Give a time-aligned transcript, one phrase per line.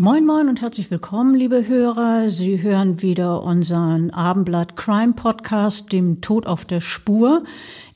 [0.00, 2.30] Moin Moin und herzlich willkommen, liebe Hörer.
[2.30, 7.42] Sie hören wieder unseren Abendblatt Crime Podcast, dem Tod auf der Spur.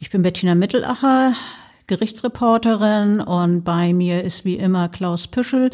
[0.00, 1.34] Ich bin Bettina Mittelacher,
[1.86, 5.70] Gerichtsreporterin und bei mir ist wie immer Klaus Püschel,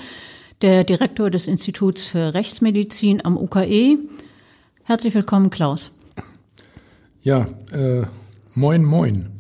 [0.61, 3.97] der Direktor des Instituts für Rechtsmedizin am UKE.
[4.83, 5.97] Herzlich willkommen, Klaus.
[7.22, 8.02] Ja, äh,
[8.55, 9.38] moin, moin.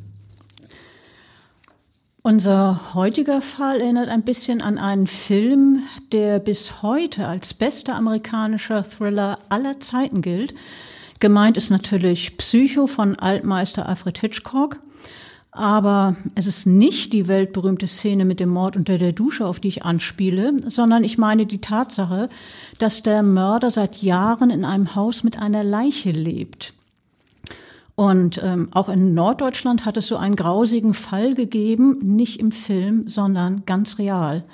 [2.22, 8.82] Unser heutiger Fall erinnert ein bisschen an einen Film, der bis heute als bester amerikanischer
[8.82, 10.54] Thriller aller Zeiten gilt.
[11.20, 14.80] Gemeint ist natürlich Psycho von Altmeister Alfred Hitchcock.
[15.52, 19.68] Aber es ist nicht die weltberühmte Szene mit dem Mord unter der Dusche, auf die
[19.68, 22.28] ich anspiele, sondern ich meine die Tatsache,
[22.78, 26.74] dass der Mörder seit Jahren in einem Haus mit einer Leiche lebt.
[27.98, 33.08] Und ähm, auch in Norddeutschland hat es so einen grausigen Fall gegeben, nicht im Film,
[33.08, 34.44] sondern ganz real.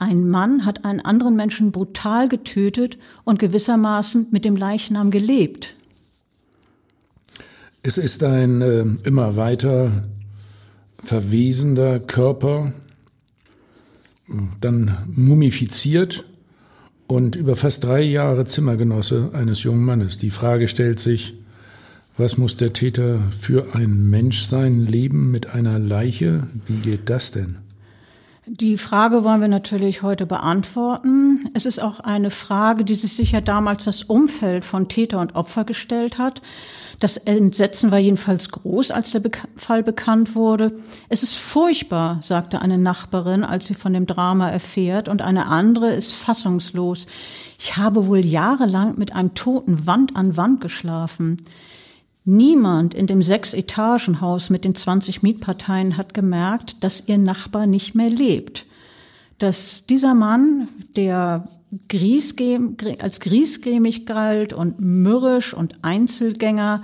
[0.00, 5.76] Ein Mann hat einen anderen Menschen brutal getötet und gewissermaßen mit dem Leichnam gelebt.
[7.84, 10.02] Es ist ein äh, immer weiter
[11.00, 12.72] verwesender Körper,
[14.60, 16.24] dann mumifiziert
[17.06, 20.18] und über fast drei Jahre Zimmergenosse eines jungen Mannes.
[20.18, 21.39] Die Frage stellt sich,
[22.20, 24.86] was muss der Täter für ein Mensch sein?
[24.86, 26.48] Leben mit einer Leiche?
[26.66, 27.56] Wie geht das denn?
[28.46, 31.48] Die Frage wollen wir natürlich heute beantworten.
[31.54, 35.64] Es ist auch eine Frage, die sich sicher damals das Umfeld von Täter und Opfer
[35.64, 36.42] gestellt hat.
[36.98, 39.22] Das Entsetzen war jedenfalls groß, als der
[39.56, 40.72] Fall bekannt wurde.
[41.08, 45.94] Es ist furchtbar, sagte eine Nachbarin, als sie von dem Drama erfährt, und eine andere
[45.94, 47.06] ist fassungslos.
[47.58, 51.38] Ich habe wohl jahrelang mit einem Toten Wand an Wand geschlafen.
[52.24, 58.10] Niemand in dem Sechs-Etagen-Haus mit den 20 Mietparteien hat gemerkt, dass ihr Nachbar nicht mehr
[58.10, 58.66] lebt.
[59.38, 61.48] Dass dieser Mann, der
[62.98, 66.82] als griesgrämig galt und mürrisch und Einzelgänger,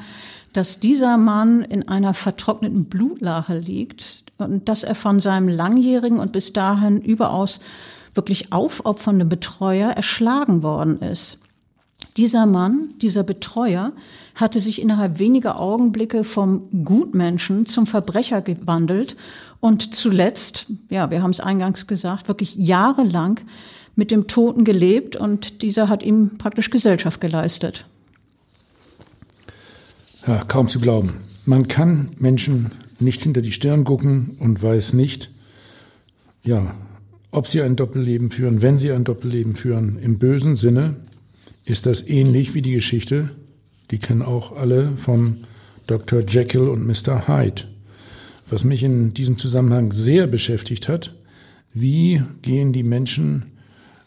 [0.52, 6.32] dass dieser Mann in einer vertrockneten Blutlache liegt und dass er von seinem langjährigen und
[6.32, 7.60] bis dahin überaus
[8.14, 11.40] wirklich aufopfernden Betreuer erschlagen worden ist.
[12.16, 13.92] Dieser Mann, dieser Betreuer,
[14.36, 19.16] hatte sich innerhalb weniger Augenblicke vom Gutmenschen zum Verbrecher gewandelt
[19.60, 23.40] und zuletzt, ja, wir haben es eingangs gesagt, wirklich jahrelang
[23.96, 27.86] mit dem Toten gelebt und dieser hat ihm praktisch Gesellschaft geleistet.
[30.26, 31.14] Ja, kaum zu glauben.
[31.46, 35.30] Man kann Menschen nicht hinter die Stirn gucken und weiß nicht,
[36.42, 36.74] ja,
[37.30, 40.96] ob sie ein Doppelleben führen, wenn sie ein Doppelleben führen, im bösen Sinne
[41.64, 43.30] ist das ähnlich wie die Geschichte,
[43.90, 45.38] die kennen auch alle von
[45.86, 46.22] Dr.
[46.26, 47.28] Jekyll und Mr.
[47.28, 47.62] Hyde.
[48.48, 51.14] Was mich in diesem Zusammenhang sehr beschäftigt hat,
[51.74, 53.52] wie gehen die Menschen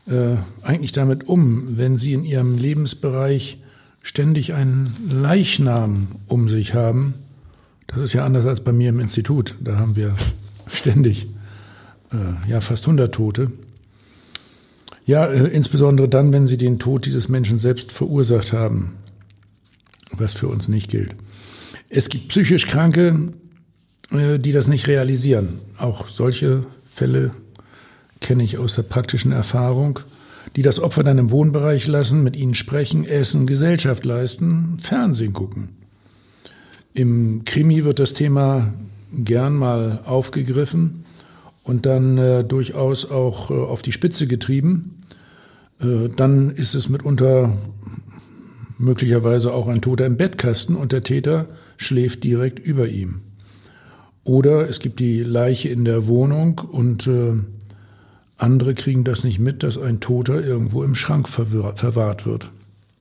[0.07, 3.57] äh, eigentlich damit um, wenn sie in ihrem Lebensbereich
[4.01, 7.13] ständig einen Leichnam um sich haben?
[7.87, 9.55] Das ist ja anders als bei mir im Institut.
[9.61, 10.15] Da haben wir
[10.67, 11.27] ständig
[12.11, 13.51] äh, ja fast 100 Tote.
[15.05, 18.93] Ja, äh, insbesondere dann, wenn sie den Tod dieses Menschen selbst verursacht haben,
[20.11, 21.15] was für uns nicht gilt.
[21.89, 23.33] Es gibt psychisch Kranke,
[24.11, 25.59] äh, die das nicht realisieren.
[25.77, 27.31] Auch solche Fälle
[28.21, 29.99] kenne ich aus der praktischen Erfahrung,
[30.55, 35.69] die das Opfer dann im Wohnbereich lassen, mit ihnen sprechen, essen, Gesellschaft leisten, Fernsehen gucken.
[36.93, 38.73] Im Krimi wird das Thema
[39.13, 41.05] gern mal aufgegriffen
[41.63, 45.01] und dann äh, durchaus auch äh, auf die Spitze getrieben.
[45.79, 47.57] Äh, dann ist es mitunter
[48.79, 51.45] möglicherweise auch ein Toter im Bettkasten und der Täter
[51.77, 53.21] schläft direkt über ihm.
[54.23, 57.33] Oder es gibt die Leiche in der Wohnung und äh,
[58.37, 62.49] andere kriegen das nicht mit, dass ein Toter irgendwo im Schrank verwahrt wird.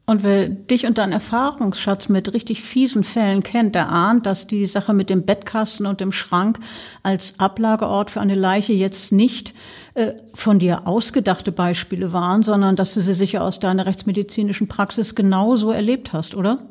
[0.08, 4.64] Und wer dich und deinen Erfahrungsschatz mit richtig fiesen Fällen kennt, der ahnt, dass die
[4.64, 6.58] Sache mit dem Bettkasten und dem Schrank
[7.02, 9.52] als Ablageort für eine Leiche jetzt nicht
[9.92, 15.14] äh, von dir ausgedachte Beispiele waren, sondern dass du sie sicher aus deiner rechtsmedizinischen Praxis
[15.14, 16.66] genauso erlebt hast, oder?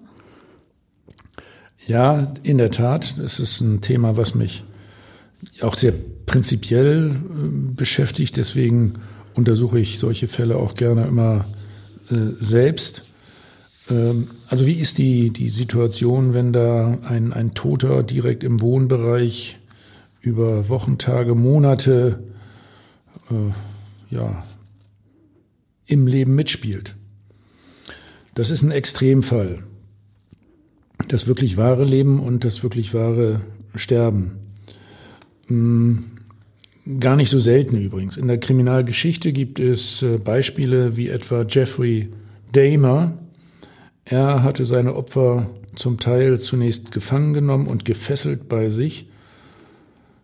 [1.86, 3.20] Ja, in der Tat.
[3.20, 4.64] Es ist ein Thema, was mich
[5.62, 5.94] auch sehr
[6.26, 8.36] prinzipiell äh, beschäftigt.
[8.36, 8.96] Deswegen
[9.36, 11.46] untersuche ich solche Fälle auch gerne immer
[12.10, 13.07] äh, selbst.
[13.90, 19.58] Ähm, also wie ist die, die Situation, wenn da ein, ein Toter direkt im Wohnbereich
[20.22, 22.24] über Wochen, Tage, Monate
[23.30, 24.44] äh, ja,
[25.86, 26.96] im Leben mitspielt?
[28.36, 29.64] Das ist ein Extremfall.
[31.08, 33.42] Das wirklich wahre Leben und das wirklich wahre
[33.76, 34.34] Sterben.
[35.48, 36.04] Hm,
[37.00, 38.18] gar nicht so selten übrigens.
[38.18, 42.10] In der Kriminalgeschichte gibt es äh, Beispiele wie etwa Jeffrey
[42.52, 43.18] Dahmer,
[44.10, 49.08] er hatte seine Opfer zum Teil zunächst gefangen genommen und gefesselt bei sich,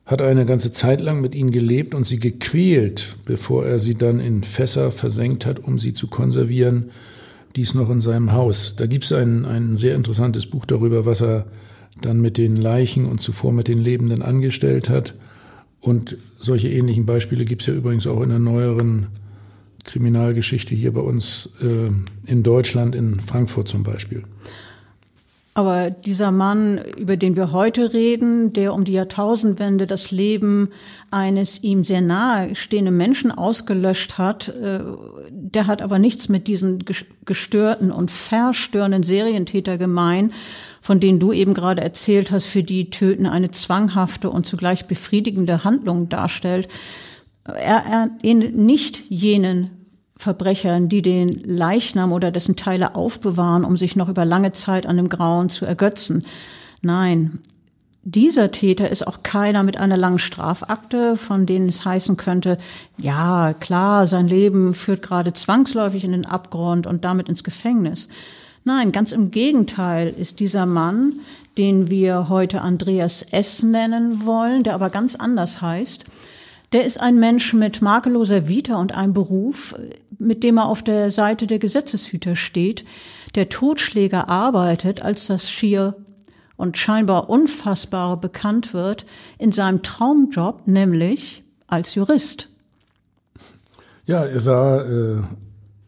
[0.06, 4.20] hat eine ganze Zeit lang mit ihnen gelebt und sie gequält, bevor er sie dann
[4.20, 6.92] in Fässer versenkt hat, um sie zu konservieren,
[7.56, 8.76] dies noch in seinem Haus.
[8.76, 11.46] Da gibt es ein, ein sehr interessantes Buch darüber, was er
[12.02, 15.14] dann mit den Leichen und zuvor mit den Lebenden angestellt hat.
[15.80, 19.08] Und solche ähnlichen Beispiele gibt es ja übrigens auch in der neueren
[19.84, 21.90] Kriminalgeschichte hier bei uns äh,
[22.26, 24.24] in Deutschland, in Frankfurt zum Beispiel.
[25.56, 30.70] Aber dieser Mann, über den wir heute reden, der um die Jahrtausendwende das Leben
[31.12, 34.80] eines ihm sehr nahe stehenden Menschen ausgelöscht hat, äh,
[35.30, 36.84] der hat aber nichts mit diesen
[37.26, 40.34] gestörten und verstörenden Serientäter gemein,
[40.82, 45.64] von denen du eben gerade erzählt hast, für die Töten eine zwanghafte und zugleich befriedigende
[45.64, 46.68] Handlung darstellt.
[47.46, 49.70] Er ähnelt nicht jenen
[50.16, 54.98] Verbrechern, die den Leichnam oder dessen Teile aufbewahren, um sich noch über lange Zeit an
[54.98, 56.26] dem Grauen zu ergötzen.
[56.82, 57.40] Nein,
[58.04, 62.58] dieser Täter ist auch keiner mit einer langen Strafakte, von denen es heißen könnte,
[62.98, 68.10] ja, klar, sein Leben führt gerade zwangsläufig in den Abgrund und damit ins Gefängnis.
[68.66, 71.14] Nein, ganz im Gegenteil ist dieser Mann,
[71.58, 73.64] den wir heute Andreas S.
[73.64, 76.06] nennen wollen, der aber ganz anders heißt,
[76.74, 79.76] der ist ein Mensch mit makelloser Vita und einem Beruf,
[80.18, 82.84] mit dem er auf der Seite der Gesetzeshüter steht.
[83.36, 85.96] Der Totschläger arbeitet, als das schier
[86.58, 89.06] und scheinbar Unfassbare bekannt wird,
[89.38, 92.50] in seinem Traumjob, nämlich als Jurist.
[94.06, 95.22] Ja, er war äh,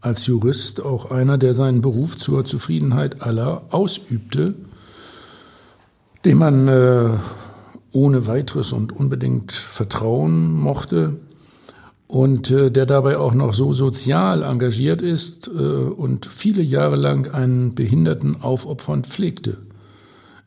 [0.01, 4.55] als Jurist auch einer, der seinen Beruf zur Zufriedenheit aller ausübte,
[6.23, 7.09] dem man äh,
[7.95, 11.17] ohne weiteres und unbedingt vertrauen mochte
[12.07, 17.31] und äh, der dabei auch noch so sozial engagiert ist äh, und viele Jahre lang
[17.31, 19.57] einen Behinderten aufopfernd pflegte.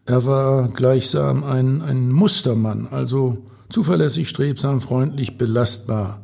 [0.06, 3.38] Er war gleichsam ein, ein Mustermann, also
[3.70, 6.20] zuverlässig, strebsam, freundlich, belastbar.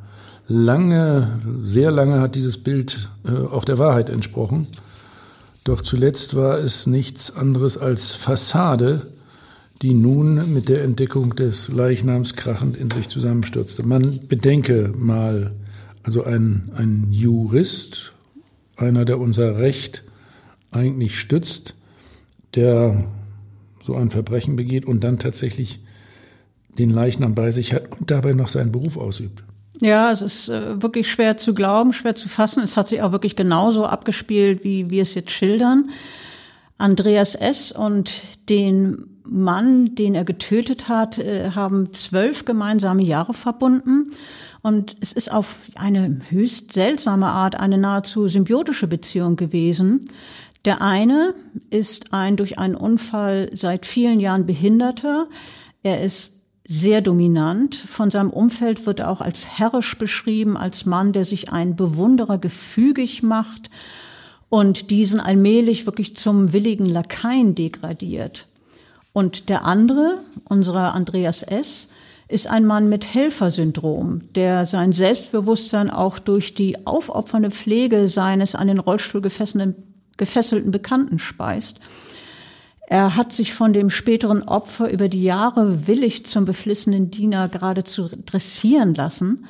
[0.47, 4.67] Lange, sehr lange hat dieses Bild äh, auch der Wahrheit entsprochen.
[5.65, 9.14] Doch zuletzt war es nichts anderes als Fassade,
[9.83, 13.83] die nun mit der Entdeckung des Leichnams krachend in sich zusammenstürzte.
[13.83, 15.53] Man bedenke mal,
[16.03, 18.13] also ein, ein Jurist,
[18.77, 20.05] einer, der unser Recht
[20.71, 21.75] eigentlich stützt,
[22.55, 23.07] der
[23.83, 25.81] so ein Verbrechen begeht und dann tatsächlich
[26.79, 29.45] den Leichnam bei sich hat und dabei noch seinen Beruf ausübt.
[29.81, 32.63] Ja, es ist äh, wirklich schwer zu glauben, schwer zu fassen.
[32.63, 35.91] Es hat sich auch wirklich genauso abgespielt, wie wir es jetzt schildern.
[36.79, 37.73] Andreas S.
[37.73, 44.11] und den Mann, den er getötet hat, äh, haben zwölf gemeinsame Jahre verbunden.
[44.63, 50.07] Und es ist auf eine höchst seltsame Art eine nahezu symbiotische Beziehung gewesen.
[50.65, 51.35] Der eine
[51.71, 55.27] ist ein durch einen Unfall seit vielen Jahren Behinderter.
[55.83, 57.75] Er ist sehr dominant.
[57.75, 62.39] Von seinem Umfeld wird er auch als herrisch beschrieben, als Mann, der sich einen Bewunderer
[62.39, 63.69] gefügig macht
[64.49, 68.47] und diesen allmählich wirklich zum willigen Lakaien degradiert.
[69.15, 70.19] Und der andere,
[70.49, 71.89] unserer Andreas S.,
[72.27, 78.67] ist ein Mann mit Helfersyndrom, der sein Selbstbewusstsein auch durch die aufopfernde Pflege seines an
[78.67, 81.79] den Rollstuhl gefesselten Bekannten speist.
[82.89, 88.09] Er hat sich von dem späteren Opfer über die Jahre willig zum beflissenen Diener geradezu
[88.27, 89.47] dressieren lassen,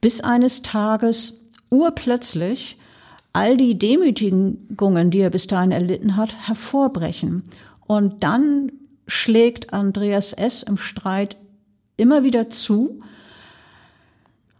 [0.00, 2.78] bis eines Tages urplötzlich
[3.32, 7.42] all die Demütigungen, die er bis dahin erlitten hat, hervorbrechen.
[7.86, 8.70] Und dann
[9.10, 10.62] schlägt Andreas S.
[10.62, 11.36] im Streit
[11.96, 13.02] immer wieder zu,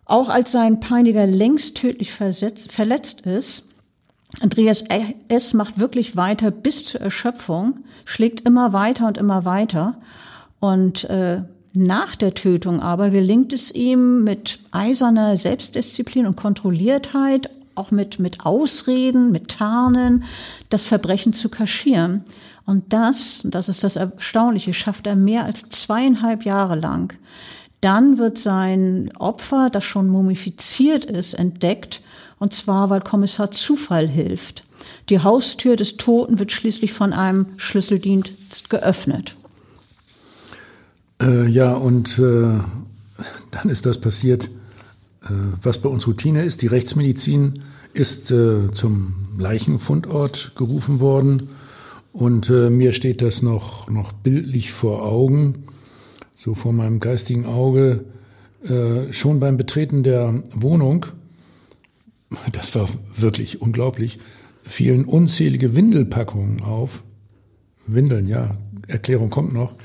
[0.04, 3.68] auch als sein Peiniger längst tödlich versetzt, verletzt ist.
[4.40, 4.84] Andreas
[5.28, 5.54] S.
[5.54, 9.98] macht wirklich weiter bis zur Erschöpfung, schlägt immer weiter und immer weiter.
[10.58, 11.42] Und äh,
[11.72, 18.44] nach der Tötung aber gelingt es ihm mit eiserner Selbstdisziplin und Kontrolliertheit, auch mit, mit
[18.44, 20.24] Ausreden, mit Tarnen,
[20.68, 22.24] das Verbrechen zu kaschieren.
[22.66, 27.14] Und das, das ist das Erstaunliche, schafft er mehr als zweieinhalb Jahre lang.
[27.80, 32.02] Dann wird sein Opfer, das schon mumifiziert ist, entdeckt,
[32.38, 34.64] und zwar weil Kommissar Zufall hilft.
[35.08, 39.34] Die Haustür des Toten wird schließlich von einem Schlüsseldienst geöffnet.
[41.20, 42.58] Äh, ja, und äh,
[43.50, 44.46] dann ist das passiert,
[45.24, 45.28] äh,
[45.62, 46.62] was bei uns Routine ist.
[46.62, 47.62] Die Rechtsmedizin
[47.92, 51.48] ist äh, zum Leichenfundort gerufen worden
[52.12, 55.64] und äh, mir steht das noch, noch bildlich vor Augen
[56.40, 58.06] so vor meinem geistigen Auge,
[58.64, 61.04] äh, schon beim Betreten der Wohnung,
[62.52, 64.18] das war wirklich unglaublich,
[64.62, 67.04] fielen unzählige Windelpackungen auf.
[67.86, 69.76] Windeln, ja, Erklärung kommt noch,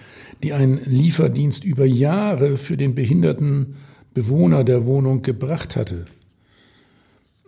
[0.43, 3.75] die ein Lieferdienst über Jahre für den behinderten
[4.13, 6.05] Bewohner der Wohnung gebracht hatte.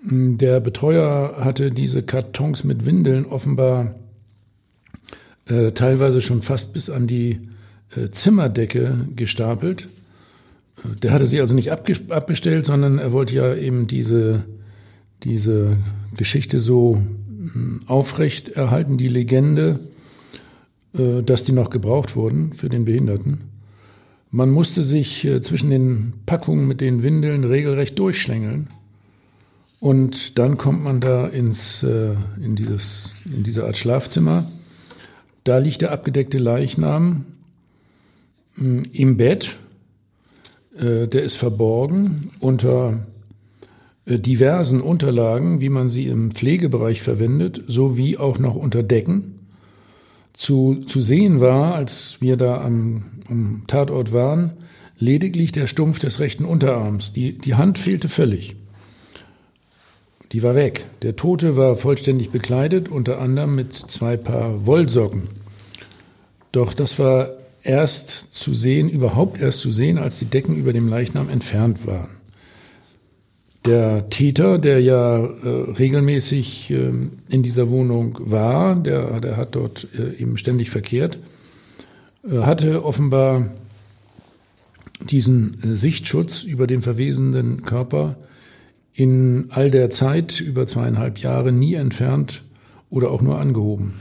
[0.01, 3.96] Der Betreuer hatte diese Kartons mit Windeln offenbar
[5.48, 7.39] äh, teilweise schon fast bis an die
[7.96, 9.88] äh, Zimmerdecke gestapelt.
[10.84, 14.44] Äh, der hatte sie also nicht abbestellt, sondern er wollte ja eben diese,
[15.24, 15.77] diese
[16.16, 19.80] Geschichte so hm, aufrecht erhalten, die Legende,
[20.94, 23.42] äh, dass die noch gebraucht wurden für den Behinderten.
[24.30, 28.68] Man musste sich zwischen den Packungen mit den Windeln regelrecht durchschlängeln.
[29.80, 34.51] Und dann kommt man da ins, in, dieses, in diese Art Schlafzimmer.
[35.48, 37.24] Da liegt der abgedeckte Leichnam
[38.56, 39.56] hm, im Bett.
[40.77, 43.06] Äh, der ist verborgen unter
[44.06, 49.39] äh, diversen Unterlagen, wie man sie im Pflegebereich verwendet, sowie auch noch unter Decken.
[50.34, 54.51] Zu, zu sehen war, als wir da am, am Tatort waren,
[55.00, 57.13] lediglich der Stumpf des rechten Unterarms.
[57.13, 58.58] Die, die Hand fehlte völlig.
[60.31, 60.86] Die war weg.
[61.01, 65.29] Der Tote war vollständig bekleidet, unter anderem mit zwei Paar Wollsocken.
[66.51, 67.29] Doch das war
[67.63, 72.10] erst zu sehen, überhaupt erst zu sehen, als die Decken über dem Leichnam entfernt waren.
[73.65, 76.91] Der Täter, der ja äh, regelmäßig äh,
[77.29, 81.17] in dieser Wohnung war, der, der hat dort äh, eben ständig verkehrt,
[82.24, 83.51] äh, hatte offenbar
[85.01, 88.15] diesen äh, Sichtschutz über den verwesenden Körper
[88.98, 92.42] in all der Zeit, über zweieinhalb Jahre, nie entfernt
[92.89, 93.94] oder auch nur angehoben.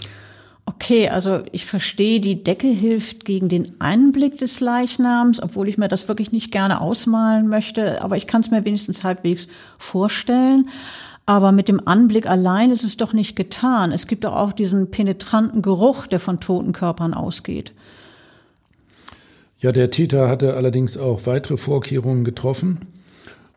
[0.65, 5.89] Okay, also ich verstehe, die Decke hilft gegen den Anblick des Leichnams, obwohl ich mir
[5.89, 9.49] das wirklich nicht gerne ausmalen möchte, aber ich kann es mir wenigstens halbwegs
[9.79, 10.71] vorstellen.
[11.27, 13.93] Aber mit dem Anblick allein ist es doch nicht getan.
[13.93, 17.73] Es gibt doch auch diesen penetranten Geruch, der von toten Körpern ausgeht.
[19.59, 22.81] Ja, der Täter hatte allerdings auch weitere Vorkehrungen getroffen,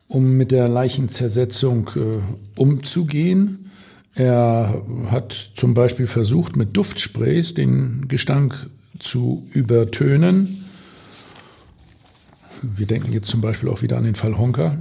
[0.10, 3.70] um mit der Leichenzersetzung äh, umzugehen.
[4.16, 10.66] Er hat zum Beispiel versucht, mit Duftsprays den Gestank zu übertönen.
[12.62, 14.80] Wir denken jetzt zum Beispiel auch wieder an den Fall Honka.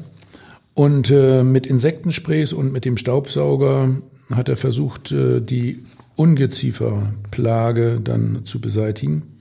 [0.74, 5.84] Und äh, mit Insektensprays und mit dem Staubsauger hat er versucht, äh, die
[6.16, 9.37] Ungezieferplage dann zu beseitigen.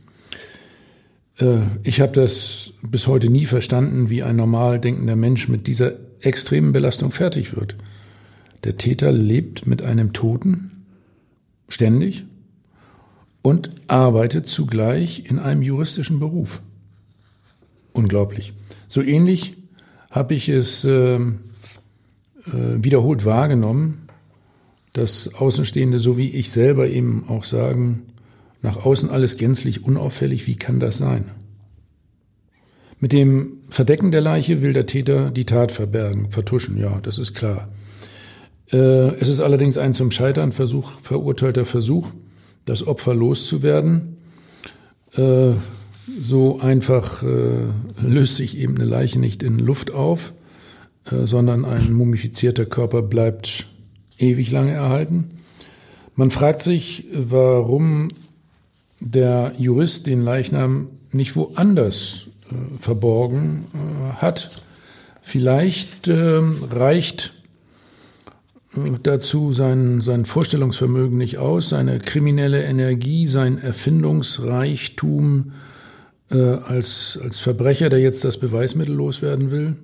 [1.39, 5.93] Äh, ich habe das bis heute nie verstanden, wie ein normal denkender Mensch mit dieser
[6.21, 7.75] extremen Belastung fertig wird.
[8.63, 10.85] Der Täter lebt mit einem Toten
[11.69, 12.25] ständig
[13.41, 16.61] und arbeitet zugleich in einem juristischen Beruf.
[17.93, 18.53] Unglaublich.
[18.87, 19.53] So ähnlich
[20.11, 21.31] habe ich es äh, äh,
[22.45, 24.07] wiederholt wahrgenommen,
[24.93, 28.06] dass Außenstehende, so wie ich selber eben auch sagen,
[28.61, 31.31] nach außen alles gänzlich unauffällig, wie kann das sein?
[32.99, 37.35] Mit dem Verdecken der Leiche will der Täter die Tat verbergen, vertuschen, ja, das ist
[37.35, 37.67] klar.
[38.71, 42.11] Äh, es ist allerdings ein zum Scheitern Versuch, verurteilter Versuch,
[42.65, 44.17] das Opfer loszuwerden.
[45.13, 45.51] Äh,
[46.21, 47.67] so einfach äh,
[48.01, 50.33] löst sich eben eine Leiche nicht in Luft auf,
[51.23, 53.67] sondern ein mumifizierter Körper bleibt
[54.17, 55.29] ewig lange erhalten.
[56.15, 58.09] Man fragt sich, warum
[58.99, 62.27] der Jurist den Leichnam nicht woanders
[62.79, 63.65] verborgen
[64.19, 64.61] hat.
[65.21, 67.33] Vielleicht reicht
[69.03, 75.53] dazu sein, sein Vorstellungsvermögen nicht aus, seine kriminelle Energie, sein Erfindungsreichtum
[76.29, 79.75] äh, als, als Verbrecher, der jetzt das Beweismittel loswerden will.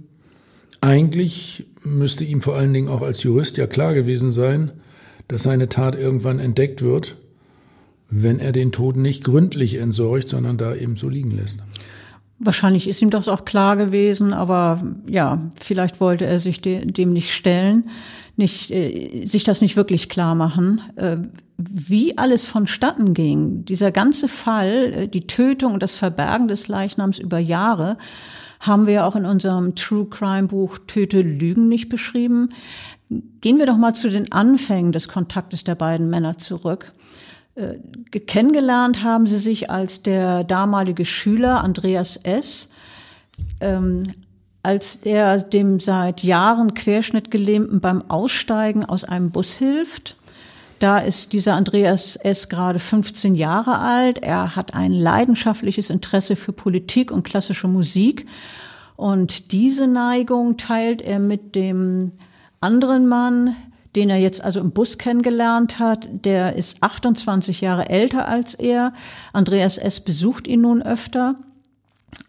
[0.82, 4.74] Eigentlich müsste ihm vor allen Dingen auch als Jurist ja klar gewesen sein,
[5.27, 7.15] dass seine Tat irgendwann entdeckt wird,
[8.15, 11.63] wenn er den Toten nicht gründlich entsorgt, sondern da eben so liegen lässt.
[12.39, 17.13] Wahrscheinlich ist ihm das auch klar gewesen, aber ja, vielleicht wollte er sich de dem
[17.13, 17.89] nicht stellen,
[18.36, 20.82] nicht, äh, sich das nicht wirklich klar machen.
[20.96, 21.17] Äh,
[21.58, 27.20] wie alles vonstatten ging, dieser ganze Fall, äh, die Tötung und das Verbergen des Leichnams
[27.20, 27.98] über Jahre,
[28.60, 32.50] haben wir auch in unserem True Crime Buch Töte Lügen nicht beschrieben.
[33.41, 36.93] Gehen wir doch mal zu den Anfängen des Kontaktes der beiden Männer zurück.
[37.55, 42.72] Äh, kennengelernt haben sie sich als der damalige Schüler Andreas S.,
[43.62, 44.03] ähm,
[44.63, 50.15] als er dem seit Jahren Querschnittgelähmten beim Aussteigen aus einem Bus hilft.
[50.79, 52.50] Da ist dieser Andreas S.
[52.50, 54.19] gerade 15 Jahre alt.
[54.19, 58.25] Er hat ein leidenschaftliches Interesse für Politik und klassische Musik.
[58.95, 62.12] Und diese Neigung teilt er mit dem
[62.60, 63.55] anderen Mann,
[63.95, 66.07] den er jetzt also im Bus kennengelernt hat.
[66.25, 68.93] Der ist 28 Jahre älter als er.
[69.33, 70.00] Andreas S.
[70.00, 71.35] besucht ihn nun öfter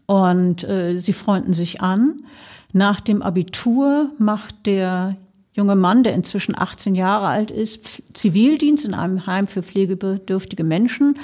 [0.07, 2.25] und äh, sie freunden sich an.
[2.73, 5.17] Nach dem Abitur macht der
[5.53, 11.19] junge Mann, der inzwischen 18 Jahre alt ist, Zivildienst in einem Heim für pflegebedürftige Menschen,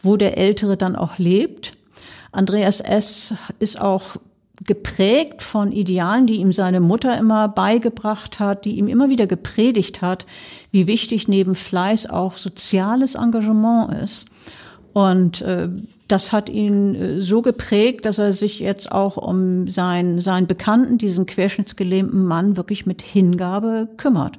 [0.00, 1.74] wo der Ältere dann auch lebt.
[2.32, 3.34] Andreas S.
[3.60, 4.16] ist auch
[4.64, 10.02] geprägt von Idealen, die ihm seine Mutter immer beigebracht hat, die ihm immer wieder gepredigt
[10.02, 10.26] hat,
[10.70, 14.30] wie wichtig neben Fleiß auch soziales Engagement ist.
[14.92, 15.68] Und äh,
[16.08, 20.96] das hat ihn äh, so geprägt, dass er sich jetzt auch um seinen, seinen Bekannten,
[20.98, 24.38] diesen querschnittsgelähmten Mann, wirklich mit Hingabe kümmert.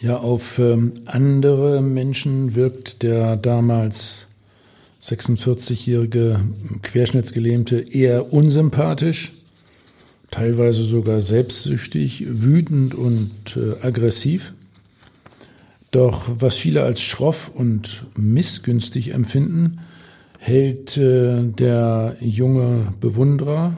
[0.00, 4.27] Ja, auf ähm, andere Menschen wirkt der damals
[5.08, 6.40] 46-jährige
[6.82, 9.32] Querschnittsgelähmte eher unsympathisch,
[10.30, 14.52] teilweise sogar selbstsüchtig, wütend und äh, aggressiv.
[15.90, 19.80] Doch was viele als schroff und missgünstig empfinden,
[20.38, 23.76] hält äh, der junge Bewunderer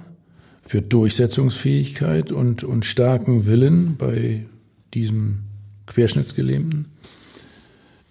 [0.63, 4.47] für Durchsetzungsfähigkeit und, und starken Willen bei
[4.95, 5.41] diesem
[5.87, 6.87] Querschnittsgelähmten.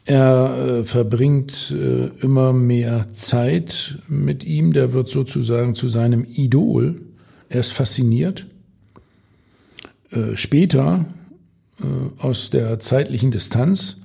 [0.10, 7.00] Er äh, verbringt äh, immer mehr Zeit mit ihm, der wird sozusagen zu seinem Idol.
[7.48, 8.48] Er ist fasziniert.
[10.10, 11.06] Äh, später,
[11.80, 11.84] äh,
[12.24, 13.98] aus der zeitlichen Distanz,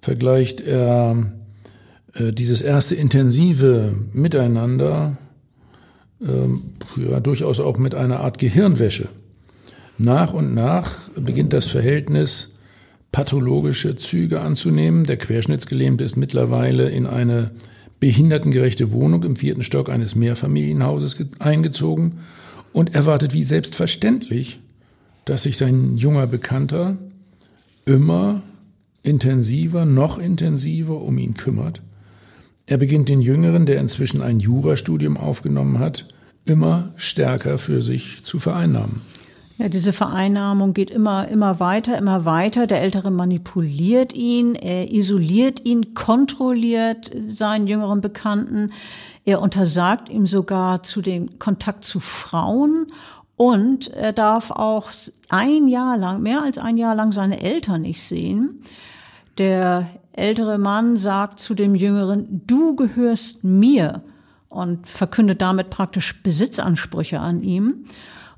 [0.00, 1.32] vergleicht er
[2.14, 5.16] äh, dieses erste intensive Miteinander
[6.20, 9.10] ähm, ja, durchaus auch mit einer Art Gehirnwäsche.
[9.96, 12.51] Nach und nach beginnt das Verhältnis
[13.12, 15.04] pathologische Züge anzunehmen.
[15.04, 17.50] Der Querschnittsgelähmte ist mittlerweile in eine
[18.00, 22.18] behindertengerechte Wohnung im vierten Stock eines Mehrfamilienhauses eingezogen
[22.72, 24.58] und erwartet wie selbstverständlich,
[25.24, 26.96] dass sich sein junger Bekannter
[27.84, 28.42] immer
[29.02, 31.82] intensiver, noch intensiver um ihn kümmert.
[32.66, 36.08] Er beginnt den Jüngeren, der inzwischen ein Jurastudium aufgenommen hat,
[36.44, 39.02] immer stärker für sich zu vereinnahmen.
[39.58, 42.66] Ja, diese Vereinnahmung geht immer, immer weiter, immer weiter.
[42.66, 48.72] Der Ältere manipuliert ihn, er isoliert ihn, kontrolliert seinen jüngeren Bekannten.
[49.24, 52.86] Er untersagt ihm sogar zu den Kontakt zu Frauen
[53.36, 54.90] und er darf auch
[55.28, 58.62] ein Jahr lang, mehr als ein Jahr lang seine Eltern nicht sehen.
[59.38, 64.02] Der ältere Mann sagt zu dem Jüngeren, du gehörst mir
[64.48, 67.86] und verkündet damit praktisch Besitzansprüche an ihm.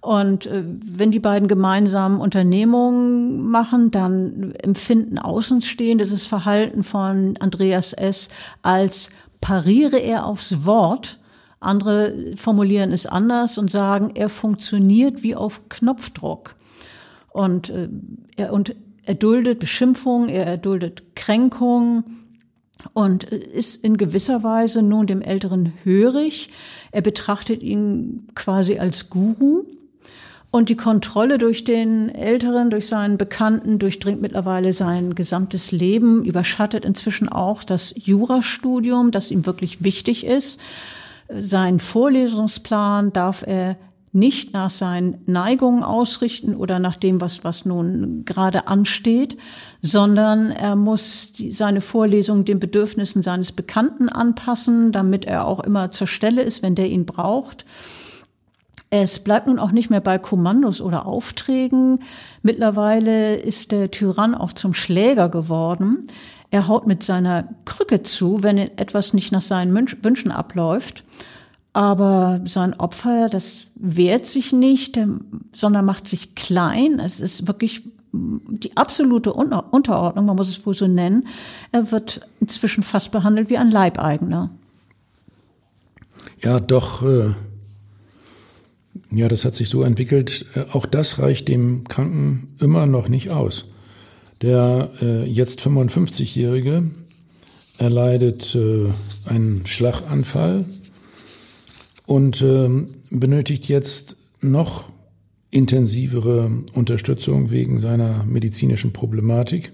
[0.05, 7.95] Und äh, wenn die beiden gemeinsam Unternehmungen machen, dann empfinden Außenstehende das Verhalten von Andreas
[7.95, 8.29] S.
[8.61, 9.09] als
[9.41, 11.21] pariere er aufs Wort.
[11.59, 16.55] Andere formulieren es anders und sagen, er funktioniert wie auf Knopfdruck.
[17.31, 17.89] Und äh,
[18.37, 22.27] er und erduldet Beschimpfungen, er erduldet Kränkungen
[22.93, 26.51] und äh, ist in gewisser Weise nun dem Älteren hörig.
[26.93, 29.65] Er betrachtet ihn quasi als Guru
[30.55, 36.85] und die Kontrolle durch den Älteren, durch seinen Bekannten, durchdringt mittlerweile sein gesamtes Leben, überschattet
[36.85, 40.61] inzwischen auch das Jurastudium, das ihm wirklich wichtig ist.
[41.29, 43.77] Sein Vorlesungsplan darf er
[44.13, 49.37] nicht nach seinen Neigungen ausrichten oder nach dem, was, was nun gerade ansteht,
[49.83, 55.91] sondern er muss die, seine Vorlesung den Bedürfnissen seines Bekannten anpassen, damit er auch immer
[55.91, 57.65] zur Stelle ist, wenn der ihn braucht.
[58.91, 61.99] Es bleibt nun auch nicht mehr bei Kommandos oder Aufträgen.
[62.43, 66.07] Mittlerweile ist der Tyrann auch zum Schläger geworden.
[66.51, 71.03] Er haut mit seiner Krücke zu, wenn etwas nicht nach seinen Wünschen abläuft.
[71.73, 74.97] Aber sein Opfer, das wehrt sich nicht,
[75.53, 77.01] sondern macht sich klein.
[77.01, 81.27] Es ist wirklich die absolute Unterordnung, man muss es wohl so nennen.
[81.73, 84.51] Er wird inzwischen fast behandelt wie ein Leibeigener.
[86.41, 87.03] Ja, doch.
[87.03, 87.35] Äh,
[89.11, 90.47] ja, das hat sich so entwickelt.
[90.55, 93.67] Äh, auch das reicht dem Kranken immer noch nicht aus.
[94.43, 96.91] Der äh, jetzt 55-Jährige
[97.79, 98.89] erleidet äh,
[99.25, 100.65] einen Schlaganfall
[102.07, 102.69] und äh,
[103.11, 104.93] benötigt jetzt noch
[105.51, 109.73] intensivere Unterstützung wegen seiner medizinischen Problematik.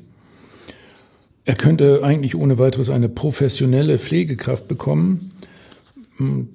[1.47, 5.33] Er könnte eigentlich ohne weiteres eine professionelle Pflegekraft bekommen.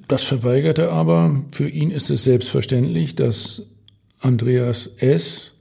[0.08, 1.44] Das verweigert er aber.
[1.52, 3.64] Für ihn ist es selbstverständlich, dass
[4.20, 5.56] Andreas S.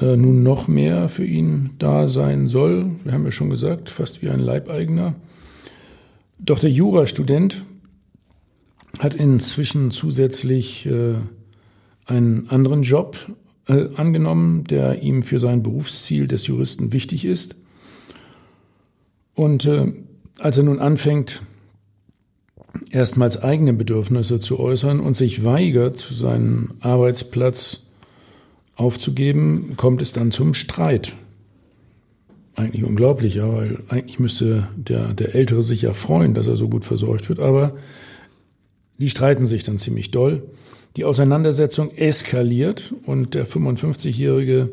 [0.00, 2.90] Äh, nun noch mehr für ihn da sein soll.
[3.04, 5.14] Wir haben ja schon gesagt, fast wie ein Leibeigener.
[6.38, 7.64] Doch der Jurastudent
[8.98, 11.14] hat inzwischen zusätzlich äh,
[12.06, 13.16] einen anderen Job
[13.66, 17.56] äh, angenommen, der ihm für sein Berufsziel des Juristen wichtig ist.
[19.34, 19.70] Und
[20.38, 21.40] als er nun anfängt,
[22.90, 27.82] erstmals eigene Bedürfnisse zu äußern und sich weigert, seinen Arbeitsplatz
[28.76, 31.16] aufzugeben, kommt es dann zum Streit.
[32.54, 36.68] Eigentlich unglaublich, ja, weil eigentlich müsste der, der Ältere sich ja freuen, dass er so
[36.68, 37.74] gut versorgt wird, aber
[38.98, 40.42] die streiten sich dann ziemlich doll.
[40.96, 44.70] Die Auseinandersetzung eskaliert und der 55-Jährige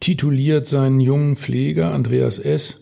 [0.00, 2.80] tituliert seinen jungen Pfleger Andreas S.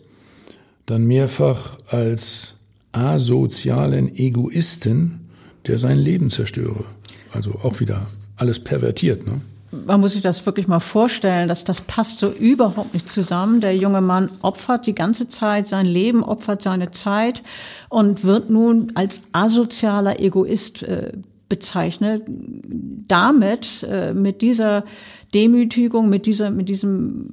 [0.85, 2.55] dann mehrfach als
[2.93, 5.29] asozialen Egoisten,
[5.67, 6.85] der sein Leben zerstöre.
[7.31, 9.27] Also auch wieder alles pervertiert.
[9.27, 9.41] Ne?
[9.85, 13.61] man muss sich das wirklich mal vorstellen, dass das passt so überhaupt nicht zusammen.
[13.61, 17.43] Der junge Mann opfert die ganze Zeit sein Leben, opfert seine Zeit
[17.89, 21.13] und wird nun als asozialer Egoist äh,
[21.49, 22.23] bezeichnet.
[22.27, 24.85] Damit, äh, mit dieser
[25.33, 27.29] Demütigung, mit dieser, mit diesem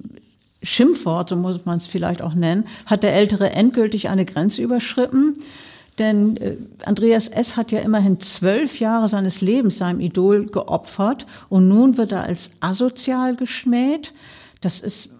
[0.63, 5.37] Schimpfwort, so muss man es vielleicht auch nennen, hat der Ältere endgültig eine Grenze überschritten.
[5.99, 7.57] Denn äh, Andreas S.
[7.57, 12.53] hat ja immerhin zwölf Jahre seines Lebens seinem Idol geopfert und nun wird er als
[12.61, 14.15] asozial geschmäht.
[14.61, 15.11] Das ist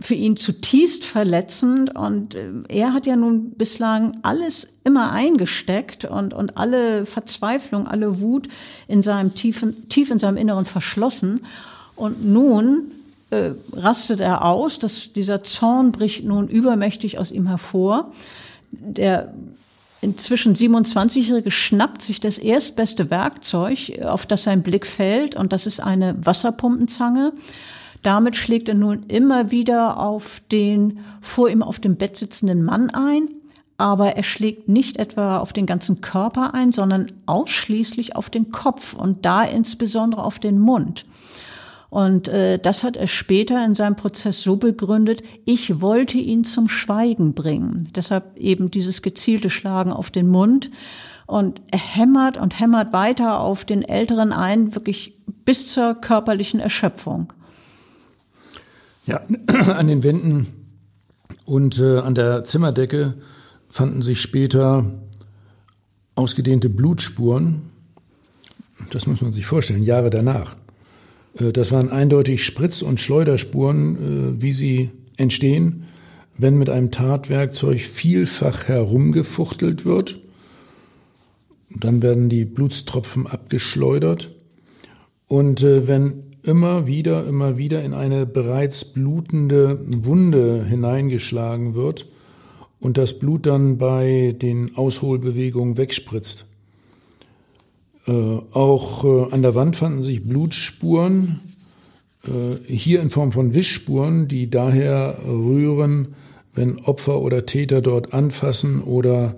[0.00, 6.34] für ihn zutiefst verletzend und äh, er hat ja nun bislang alles immer eingesteckt und,
[6.34, 8.48] und alle Verzweiflung, alle Wut
[8.86, 11.40] in seinem tiefen, tief in seinem Inneren verschlossen.
[11.96, 12.92] Und nun
[13.30, 18.12] äh, rastet er aus, dass dieser Zorn bricht nun übermächtig aus ihm hervor.
[18.70, 19.34] Der
[20.00, 25.80] inzwischen 27-Jährige schnappt sich das erstbeste Werkzeug, auf das sein Blick fällt, und das ist
[25.80, 27.32] eine Wasserpumpenzange.
[28.02, 32.90] Damit schlägt er nun immer wieder auf den vor ihm auf dem Bett sitzenden Mann
[32.90, 33.28] ein,
[33.76, 38.94] aber er schlägt nicht etwa auf den ganzen Körper ein, sondern ausschließlich auf den Kopf
[38.94, 41.04] und da insbesondere auf den Mund.
[41.90, 46.68] Und äh, das hat er später in seinem Prozess so begründet, ich wollte ihn zum
[46.68, 47.88] Schweigen bringen.
[47.94, 50.70] Deshalb eben dieses gezielte Schlagen auf den Mund.
[51.26, 57.32] Und er hämmert und hämmert weiter auf den Älteren ein, wirklich bis zur körperlichen Erschöpfung.
[59.06, 59.20] Ja,
[59.74, 60.46] an den Wänden
[61.44, 63.14] und äh, an der Zimmerdecke
[63.68, 64.90] fanden sich später
[66.14, 67.70] ausgedehnte Blutspuren.
[68.90, 70.56] Das muss man sich vorstellen, Jahre danach.
[71.38, 73.96] Äh, das waren eindeutig Spritz- und Schleuderspuren,
[74.38, 75.84] äh, wie sie entstehen,
[76.36, 80.20] wenn mit einem Tatwerkzeug vielfach herumgefuchtelt wird.
[81.70, 84.30] Dann werden die Blutstropfen abgeschleudert.
[85.26, 92.06] Und äh, wenn immer wieder, immer wieder in eine bereits blutende Wunde hineingeschlagen wird
[92.80, 96.46] und das Blut dann bei den Ausholbewegungen wegspritzt,
[98.10, 101.40] auch äh, an der Wand fanden sich Blutspuren,
[102.24, 106.14] äh, hier in Form von Wischspuren, die daher rühren,
[106.54, 109.36] wenn Opfer oder Täter dort anfassen oder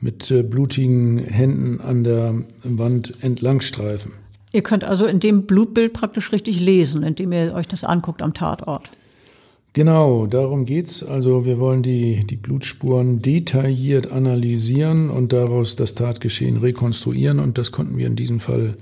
[0.00, 4.12] mit blutigen Händen an der Wand entlangstreifen.
[4.52, 8.34] Ihr könnt also in dem Blutbild praktisch richtig lesen, indem ihr euch das anguckt am
[8.34, 8.90] Tatort.
[9.76, 11.02] Genau, darum geht's.
[11.02, 17.38] Also wir wollen die, die Blutspuren detailliert analysieren und daraus das Tatgeschehen rekonstruieren.
[17.38, 18.78] Und das konnten wir in diesem Fall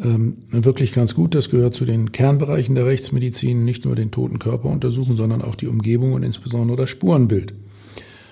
[0.00, 1.34] ähm, wirklich ganz gut.
[1.34, 5.56] Das gehört zu den Kernbereichen der Rechtsmedizin, nicht nur den toten Körper untersuchen, sondern auch
[5.56, 7.52] die Umgebung und insbesondere das Spurenbild.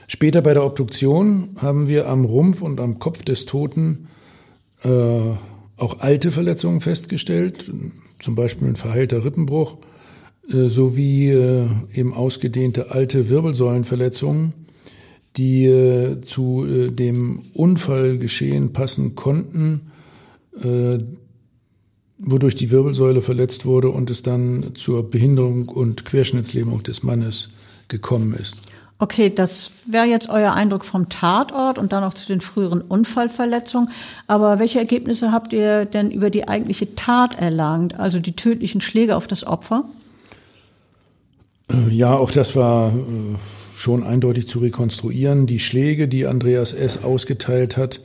[0.06, 4.06] Später bei der Obduktion haben wir am Rumpf und am Kopf des Toten
[4.84, 4.90] äh,
[5.76, 7.72] auch alte Verletzungen festgestellt,
[8.20, 9.78] zum Beispiel ein verheilter Rippenbruch
[10.48, 14.54] sowie äh, eben ausgedehnte alte Wirbelsäulenverletzungen,
[15.36, 19.82] die äh, zu dem Unfallgeschehen passen konnten.
[22.18, 27.50] wodurch die Wirbelsäule verletzt wurde und es dann zur Behinderung und Querschnittslähmung des Mannes
[27.86, 28.58] gekommen ist.
[29.00, 33.90] Okay, das wäre jetzt euer Eindruck vom Tatort und dann auch zu den früheren Unfallverletzungen.
[34.26, 39.16] Aber welche Ergebnisse habt ihr denn über die eigentliche Tat erlangt, also die tödlichen Schläge
[39.16, 39.84] auf das Opfer?
[41.90, 43.36] Ja, auch das war äh,
[43.76, 45.46] schon eindeutig zu rekonstruieren.
[45.46, 47.02] Die Schläge, die Andreas S.
[47.04, 48.00] ausgeteilt hat,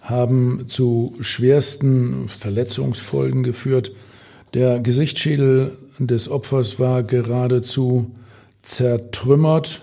[0.00, 3.92] haben zu schwersten Verletzungsfolgen geführt.
[4.54, 8.10] Der Gesichtsschädel des Opfers war geradezu
[8.62, 9.82] zertrümmert.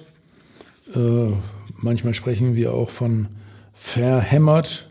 [0.93, 1.31] Äh,
[1.77, 3.27] manchmal sprechen wir auch von
[3.73, 4.87] verhämmert.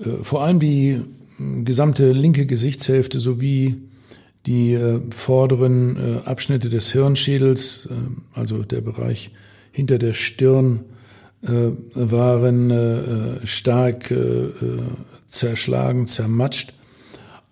[0.00, 1.00] Äh, vor allem die
[1.64, 3.82] gesamte linke Gesichtshälfte sowie
[4.46, 9.30] die äh, vorderen äh, Abschnitte des Hirnschädels, äh, also der Bereich
[9.70, 10.80] hinter der Stirn,
[11.42, 14.48] äh, waren äh, stark äh,
[15.26, 16.72] zerschlagen, zermatscht.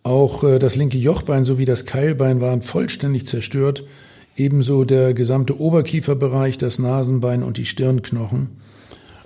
[0.02, 3.84] Auch das linke Jochbein sowie das Keilbein waren vollständig zerstört,
[4.34, 8.48] ebenso der gesamte Oberkieferbereich, das Nasenbein und die Stirnknochen.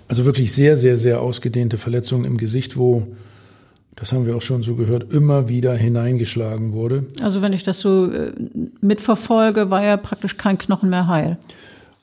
[0.09, 3.07] Also wirklich sehr, sehr, sehr ausgedehnte Verletzungen im Gesicht, wo
[3.97, 7.07] das haben wir auch schon so gehört, immer wieder hineingeschlagen wurde.
[7.23, 8.33] Also wenn ich das so äh,
[8.81, 11.39] mitverfolge, war ja praktisch kein Knochen mehr heil.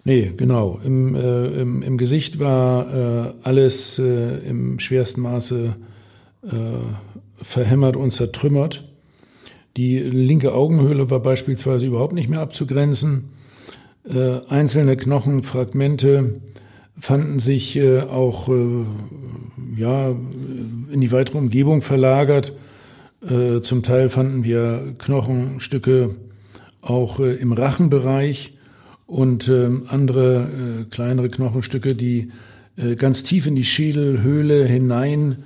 [0.04, 0.80] Nee, genau.
[0.84, 5.76] Im, äh, im, im Gesicht war äh, alles äh, im schwersten Maße
[6.44, 6.48] äh,
[7.36, 8.84] verhämmert und zertrümmert.
[9.78, 13.30] Die linke Augenhöhle war beispielsweise überhaupt nicht mehr abzugrenzen.
[14.04, 16.42] Äh, einzelne Knochenfragmente
[16.98, 18.48] fanden sich auch
[19.76, 22.54] ja, in die weitere Umgebung verlagert.
[23.22, 26.16] Äh, zum Teil fanden wir Knochenstücke
[26.82, 28.54] auch äh, im Rachenbereich
[29.06, 30.48] und ähm, andere
[30.82, 32.30] äh, kleinere Knochenstücke, die
[32.78, 35.44] äh, ganz tief in die Schädelhöhle hinein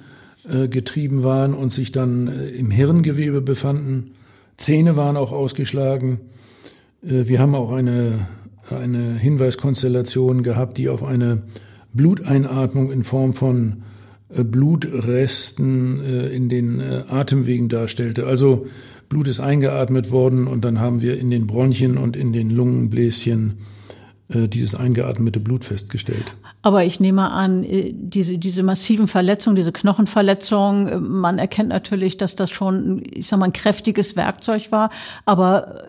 [0.69, 4.11] getrieben waren und sich dann im Hirngewebe befanden.
[4.57, 6.19] Zähne waren auch ausgeschlagen.
[7.01, 8.27] wir haben auch eine
[8.69, 11.41] eine Hinweiskonstellation gehabt, die auf eine
[11.93, 13.94] Bluteinatmung in Form von äh,
[14.43, 18.25] Blutresten äh, in den äh, Atemwegen darstellte.
[18.25, 18.67] Also
[19.09, 23.59] Blut ist eingeatmet worden und dann haben wir in den Bronchien und in den Lungenbläschen
[24.27, 26.35] dieses eingeatmete Blut festgestellt.
[26.63, 32.49] Aber ich nehme an, diese, diese massiven Verletzungen, diese Knochenverletzungen, man erkennt natürlich, dass das
[32.49, 34.89] schon, ich sag mal, ein kräftiges Werkzeug war.
[35.25, 35.85] Aber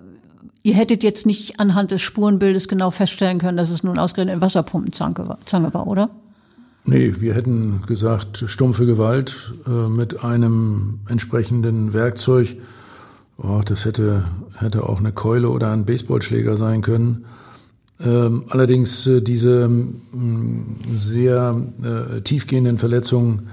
[0.66, 4.42] Ihr hättet jetzt nicht anhand des Spurenbildes genau feststellen können, dass es nun ausgerechnet eine
[4.42, 5.38] Wasserpumpenzange war,
[5.72, 6.10] war, oder?
[6.88, 12.56] Nee, wir hätten gesagt, stumpfe Gewalt äh, mit einem entsprechenden Werkzeug.
[13.38, 14.24] Oh, das hätte,
[14.56, 17.24] hätte auch eine Keule oder ein Baseballschläger sein können.
[17.98, 23.48] Ähm, allerdings äh, diese äh, sehr äh, tiefgehenden Verletzungen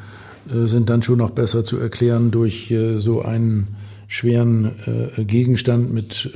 [0.47, 3.67] äh, sind dann schon noch besser zu erklären durch äh, so einen
[4.07, 6.29] schweren äh, Gegenstand mit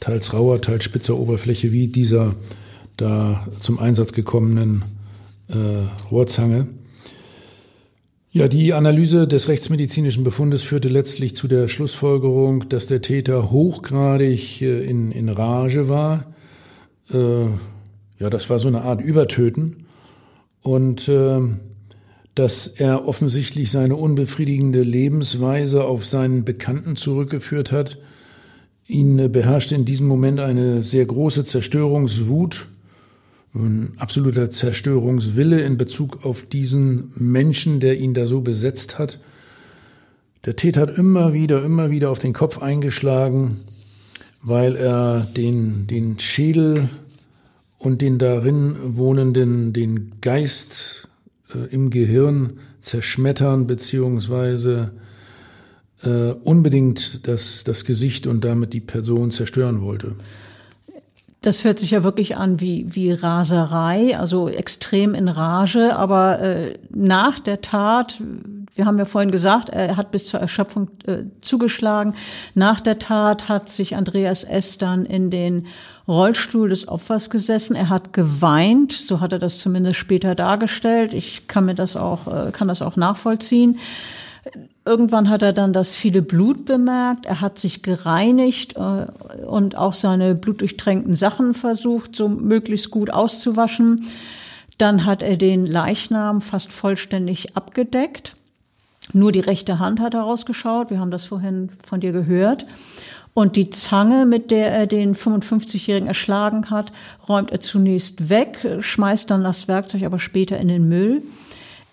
[0.00, 2.34] teils rauer, teils spitzer Oberfläche wie dieser
[2.96, 4.82] da zum Einsatz gekommenen
[6.10, 6.68] Rohrzange.
[8.36, 14.60] Ja, die Analyse des rechtsmedizinischen Befundes führte letztlich zu der Schlussfolgerung, dass der Täter hochgradig
[14.60, 16.34] äh, in, in Rage war.
[17.12, 17.44] Äh,
[18.18, 19.86] ja, das war so eine Art Übertöten.
[20.62, 21.40] Und äh,
[22.34, 27.98] dass er offensichtlich seine unbefriedigende Lebensweise auf seinen Bekannten zurückgeführt hat.
[28.88, 32.66] Ihn beherrschte in diesem Moment eine sehr große Zerstörungswut,
[33.54, 39.20] ein absoluter Zerstörungswille in Bezug auf diesen Menschen, der ihn da so besetzt hat.
[40.44, 43.64] Der Täter hat immer wieder, immer wieder auf den Kopf eingeschlagen,
[44.42, 46.88] weil er den, den Schädel
[47.78, 51.08] und den darin wohnenden, den Geist
[51.54, 54.92] äh, im Gehirn zerschmettern beziehungsweise
[56.02, 60.16] äh, unbedingt das, das Gesicht und damit die Person zerstören wollte.
[61.44, 65.94] Das hört sich ja wirklich an wie, wie Raserei, also extrem in Rage.
[65.94, 68.18] Aber äh, nach der Tat,
[68.74, 72.14] wir haben ja vorhin gesagt, er hat bis zur Erschöpfung äh, zugeschlagen.
[72.54, 74.78] Nach der Tat hat sich Andreas S.
[74.78, 75.66] dann in den
[76.08, 77.76] Rollstuhl des Opfers gesessen.
[77.76, 81.12] Er hat geweint, so hat er das zumindest später dargestellt.
[81.12, 83.78] Ich kann mir das auch, äh, kann das auch nachvollziehen.
[84.86, 87.24] Irgendwann hat er dann das viele Blut bemerkt.
[87.24, 89.06] Er hat sich gereinigt äh,
[89.46, 94.06] und auch seine blutdurchtränkten Sachen versucht, so möglichst gut auszuwaschen.
[94.76, 98.36] Dann hat er den Leichnam fast vollständig abgedeckt.
[99.12, 100.90] Nur die rechte Hand hat er rausgeschaut.
[100.90, 102.66] Wir haben das vorhin von dir gehört.
[103.32, 106.92] Und die Zange, mit der er den 55-Jährigen erschlagen hat,
[107.28, 111.22] räumt er zunächst weg, schmeißt dann das Werkzeug aber später in den Müll.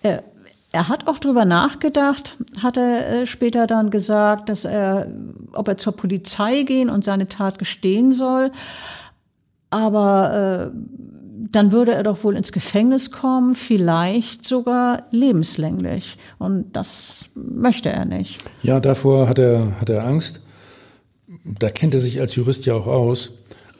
[0.02, 0.22] Er
[0.72, 5.06] Er hat auch drüber nachgedacht, hat er äh, später dann gesagt, dass er,
[5.52, 8.50] ob er zur Polizei gehen und seine Tat gestehen soll.
[9.68, 10.76] Aber äh,
[11.52, 16.16] dann würde er doch wohl ins Gefängnis kommen, vielleicht sogar lebenslänglich.
[16.38, 18.42] Und das möchte er nicht.
[18.62, 20.40] Ja, davor hat er, hat er Angst.
[21.44, 23.32] Da kennt er sich als Jurist ja auch aus.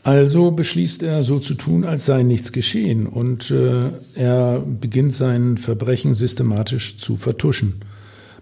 [0.02, 3.06] Also beschließt er, so zu tun, als sei nichts geschehen.
[3.06, 7.82] Und äh, er beginnt sein Verbrechen systematisch zu vertuschen.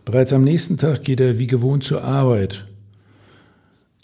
[0.05, 2.66] Bereits am nächsten Tag geht er wie gewohnt zur Arbeit.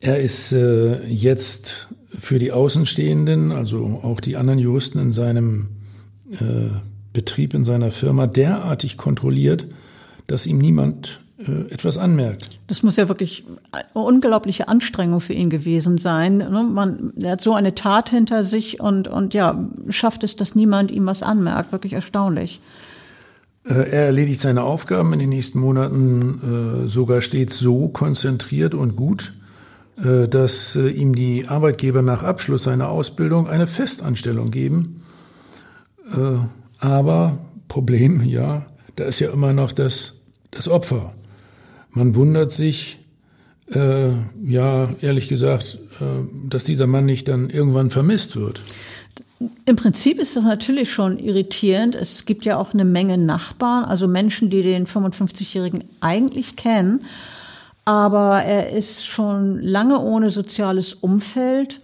[0.00, 5.68] Er ist äh, jetzt für die Außenstehenden, also auch die anderen Juristen in seinem
[6.32, 6.68] äh,
[7.14, 9.66] Betrieb, in seiner Firma, derartig kontrolliert,
[10.26, 12.50] dass ihm niemand äh, etwas anmerkt.
[12.66, 16.38] Das muss ja wirklich eine unglaubliche Anstrengung für ihn gewesen sein.
[16.38, 16.66] Ne?
[16.72, 20.90] Man, er hat so eine Tat hinter sich und, und ja, schafft es, dass niemand
[20.90, 21.72] ihm was anmerkt.
[21.72, 22.60] Wirklich erstaunlich.
[23.68, 28.96] Äh, er erledigt seine Aufgaben in den nächsten Monaten äh, sogar stets so konzentriert und
[28.96, 29.34] gut,
[30.02, 35.02] äh, dass äh, ihm die Arbeitgeber nach Abschluss seiner Ausbildung eine Festanstellung geben.
[36.78, 40.20] Aber Problem, ja, da ist ja immer noch das,
[40.52, 41.14] das Opfer.
[41.96, 42.98] Man wundert sich,
[43.72, 44.10] äh,
[44.44, 46.04] ja, ehrlich gesagt, äh,
[46.46, 48.60] dass dieser Mann nicht dann irgendwann vermisst wird.
[49.64, 51.94] Im Prinzip ist das natürlich schon irritierend.
[51.94, 57.06] Es gibt ja auch eine Menge Nachbarn, also Menschen, die den 55-Jährigen eigentlich kennen.
[57.86, 61.80] Aber er ist schon lange ohne soziales Umfeld.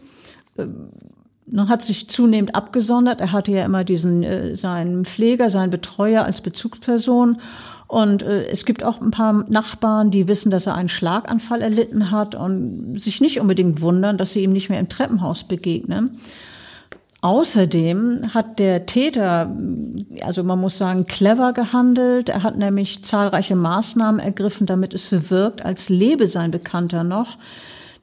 [1.47, 3.23] Man hat sich zunehmend abgesondert.
[3.23, 7.39] Er hatte ja immer diesen, äh, seinen Pfleger, seinen Betreuer als Bezugsperson.
[7.93, 12.11] Und äh, es gibt auch ein paar Nachbarn, die wissen, dass er einen Schlaganfall erlitten
[12.11, 16.19] hat und sich nicht unbedingt wundern, dass sie ihm nicht mehr im Treppenhaus begegnen.
[17.21, 19.55] Außerdem hat der Täter,
[20.23, 22.31] also man muss sagen, clever gehandelt.
[22.31, 27.37] Er hat nämlich zahlreiche Maßnahmen ergriffen, damit es so wirkt, als lebe sein Bekannter noch.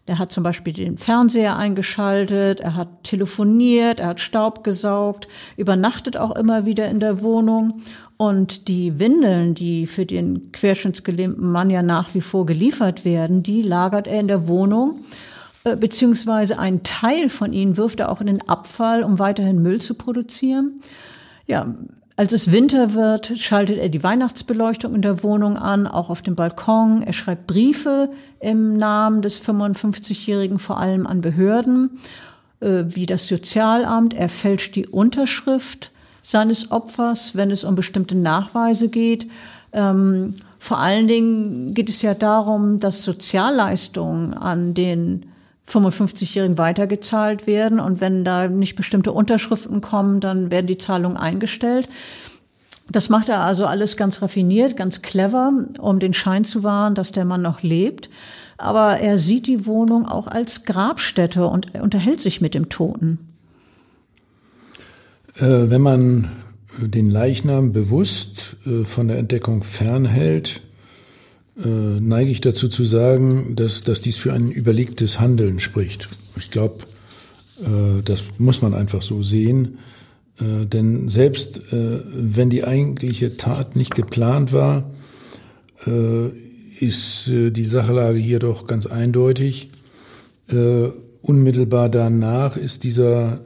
[0.06, 6.16] Er hat zum Beispiel den Fernseher eingeschaltet, er hat telefoniert, er hat Staub gesaugt, übernachtet
[6.16, 7.82] auch immer wieder in der Wohnung
[8.22, 13.62] und die Windeln, die für den querschnittsgelähmten Mann ja nach wie vor geliefert werden, die
[13.62, 15.06] lagert er in der Wohnung,
[15.64, 19.80] äh, beziehungsweise ein Teil von ihnen wirft er auch in den Abfall, um weiterhin Müll
[19.80, 20.82] zu produzieren.
[21.48, 21.74] Ja,
[22.18, 26.36] als es Winter wird, schaltet er die Weihnachtsbeleuchtung in der Wohnung an, auch auf dem
[26.36, 27.02] Balkon.
[27.02, 28.10] Er schreibt Briefe
[28.42, 32.00] im Namen des 55-Jährigen, vor allem an Behörden,
[32.60, 34.14] äh, wie das Sozialamt.
[34.14, 39.28] Er fälscht die Unterschrift seines Opfers, wenn es um bestimmte Nachweise geht.
[39.72, 45.26] Ähm, vor allen Dingen geht es ja darum, dass Sozialleistungen an den
[45.68, 47.80] 55-Jährigen weitergezahlt werden.
[47.80, 51.88] Und wenn da nicht bestimmte Unterschriften kommen, dann werden die Zahlungen eingestellt.
[52.92, 57.12] Das macht er also alles ganz raffiniert, ganz clever, um den Schein zu wahren, dass
[57.12, 58.10] der Mann noch lebt.
[58.58, 63.29] Aber er sieht die Wohnung auch als Grabstätte und unterhält sich mit dem Toten.
[65.40, 66.30] Äh, wenn man
[66.80, 70.62] den Leichnam bewusst äh, von der Entdeckung fernhält,
[71.58, 76.10] äh, neige ich dazu zu sagen, dass, dass dies für ein überlegtes Handeln spricht.
[76.38, 76.86] Ich glaube,
[78.06, 79.80] das muss man einfach so sehen.
[80.40, 84.90] Denn selbst wenn die eigentliche Tat nicht geplant war,
[86.80, 89.72] ist die Sachlage hier doch ganz eindeutig.
[91.22, 93.42] Unmittelbar danach ist dieser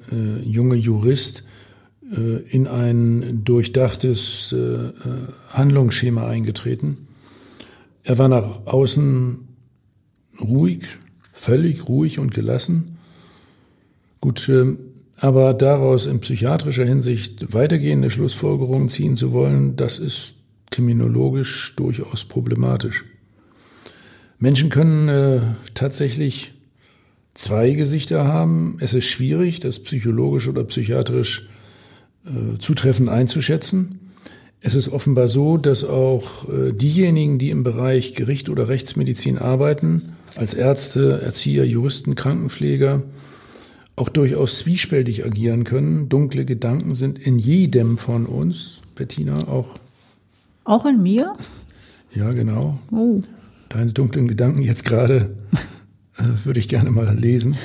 [0.46, 1.53] junge Jurist äh,
[2.16, 4.92] in ein durchdachtes äh, äh,
[5.50, 7.08] Handlungsschema eingetreten.
[8.04, 9.40] Er war nach außen
[10.42, 10.84] ruhig,
[11.32, 12.98] völlig ruhig und gelassen.
[14.20, 14.50] Gut,
[15.18, 20.36] aber daraus in psychiatrischer Hinsicht weitergehende Schlussfolgerungen ziehen zu wollen, das ist
[20.72, 23.06] kriminologisch durchaus problematisch.
[24.40, 25.40] Menschen können äh,
[25.74, 26.54] tatsächlich
[27.34, 28.78] zwei Gesichter haben.
[28.80, 31.48] Es ist schwierig, das psychologisch oder psychiatrisch
[32.26, 34.00] äh, zutreffend einzuschätzen.
[34.62, 40.14] Es ist offenbar so, dass auch äh, diejenigen, die im Bereich Gericht oder Rechtsmedizin arbeiten,
[40.36, 43.04] als Ärzte, Erzieher, Juristen, Krankenpfleger,
[43.96, 46.10] auch durchaus zwiespältig agieren können.
[46.10, 49.78] Dunkle Gedanken sind in jedem von uns, Bettina, auch.
[50.64, 51.36] Auch in mir?
[52.14, 52.80] Ja, genau.
[52.92, 53.20] Oh.
[53.70, 55.36] Deine dunklen Gedanken jetzt gerade
[56.18, 57.58] äh, würde ich gerne mal lesen.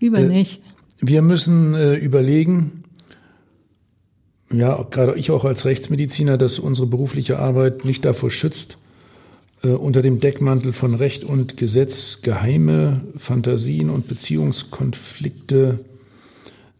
[0.00, 0.60] Lieber äh, nicht.
[1.00, 2.83] Wir müssen äh, überlegen,
[4.52, 8.78] ja, gerade ich auch als Rechtsmediziner, dass unsere berufliche Arbeit nicht davor schützt,
[9.62, 15.80] äh, unter dem Deckmantel von Recht und Gesetz geheime Fantasien und Beziehungskonflikte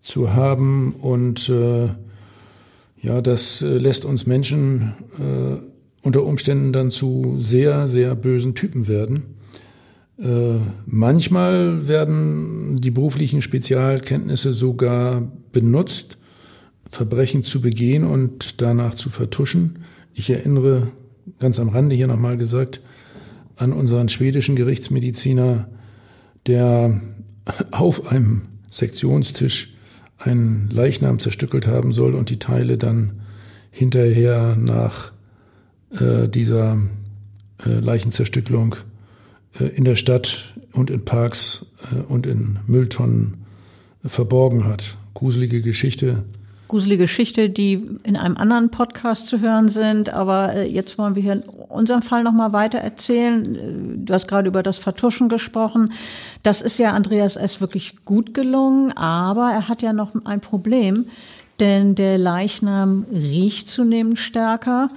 [0.01, 0.95] zu haben.
[1.01, 1.89] Und äh,
[3.01, 8.87] ja, das äh, lässt uns Menschen äh, unter Umständen dann zu sehr, sehr bösen Typen
[8.87, 9.35] werden.
[10.19, 16.19] Äh, manchmal werden die beruflichen Spezialkenntnisse sogar benutzt,
[16.95, 19.81] Verbrechen zu begehen und danach zu vertuschen.
[20.15, 20.93] Ich erinnere
[21.41, 22.81] ganz am Rande hier nochmal gesagt
[23.57, 25.69] an unseren schwedischen Gerichtsmediziner,
[26.47, 27.01] der
[27.73, 29.75] auf einem Sektionstisch
[30.19, 33.21] einen Leichnam zerstückelt haben soll und die Teile dann
[33.71, 35.13] hinterher nach
[35.91, 36.79] äh, dieser
[37.65, 38.77] äh, Leichenzerstückelung
[39.59, 43.45] äh, in der Stadt und in Parks äh, und in Mülltonnen
[44.05, 44.97] verborgen hat.
[45.15, 46.25] Gruselige Geschichte.
[46.75, 50.13] Gruselige Geschichte, die in einem anderen Podcast zu hören sind.
[50.13, 54.05] Aber äh, jetzt wollen wir hier in unserem Fall nochmal weiter erzählen.
[54.05, 55.93] Du hast gerade über das Vertuschen gesprochen.
[56.43, 57.61] Das ist ja Andreas S.
[57.61, 61.07] wirklich gut gelungen, aber er hat ja noch ein Problem
[61.61, 64.89] denn der Leichnam riecht zunehmend stärker.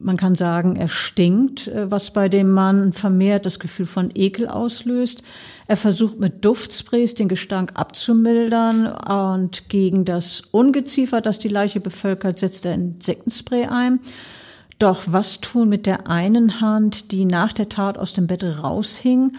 [0.00, 4.48] Man kann sagen, er stinkt, äh, was bei dem Mann vermehrt das Gefühl von Ekel
[4.48, 5.22] auslöst.
[5.66, 12.38] Er versucht mit Duftsprays den Gestank abzumildern und gegen das Ungeziefer, das die Leiche bevölkert,
[12.38, 14.00] setzt er Insektenspray ein.
[14.78, 19.32] Doch was tun mit der einen Hand, die nach der Tat aus dem Bett raushing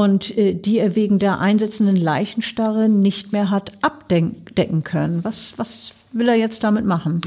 [0.00, 5.22] und äh, die er wegen der einsetzenden Leichenstarre nicht mehr hat abdecken können.
[5.22, 7.20] Was, was will er jetzt damit machen?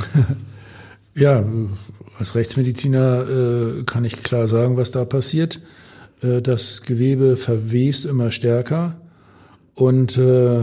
[1.15, 1.45] ja,
[2.17, 5.59] als Rechtsmediziner äh, kann ich klar sagen, was da passiert.
[6.21, 8.95] Äh, das Gewebe verwest immer stärker
[9.75, 10.61] und äh,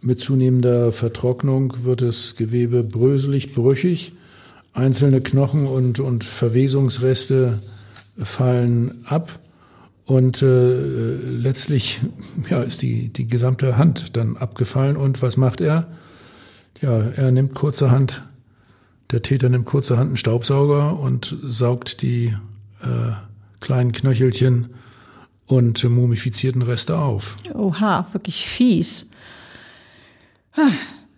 [0.00, 4.12] mit zunehmender Vertrocknung wird das Gewebe bröselig, brüchig.
[4.72, 7.60] Einzelne Knochen und, und Verwesungsreste
[8.18, 9.40] fallen ab.
[10.06, 12.00] Und äh, letztlich
[12.50, 14.96] ja, ist die, die gesamte Hand dann abgefallen.
[14.96, 15.88] Und was macht er?
[16.80, 18.22] Ja, er nimmt kurzerhand,
[19.10, 22.36] der Täter nimmt kurzerhand einen Staubsauger und saugt die
[22.82, 23.12] äh,
[23.60, 24.70] kleinen Knöchelchen
[25.46, 27.36] und mumifizierten Reste auf.
[27.54, 29.10] Oha, wirklich fies.
[30.54, 30.70] Ah,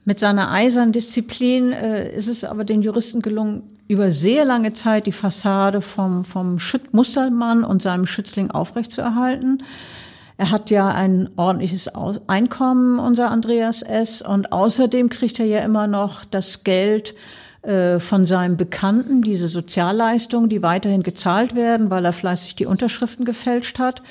[0.04, 5.06] mit seiner eisernen Disziplin äh, ist es aber den Juristen gelungen, über sehr lange Zeit
[5.06, 9.62] die Fassade vom, vom Schüt Mustermann und seinem Schützling aufrechtzuerhalten.
[10.36, 11.90] Er hat ja ein ordentliches
[12.28, 14.22] Einkommen, unser Andreas S.
[14.22, 17.14] Und außerdem kriegt er ja immer noch das Geld
[17.62, 23.24] äh, von seinem Bekannten, diese Sozialleistungen, die weiterhin gezahlt werden, weil er fleißig die Unterschriften
[23.24, 24.02] gefälscht hat.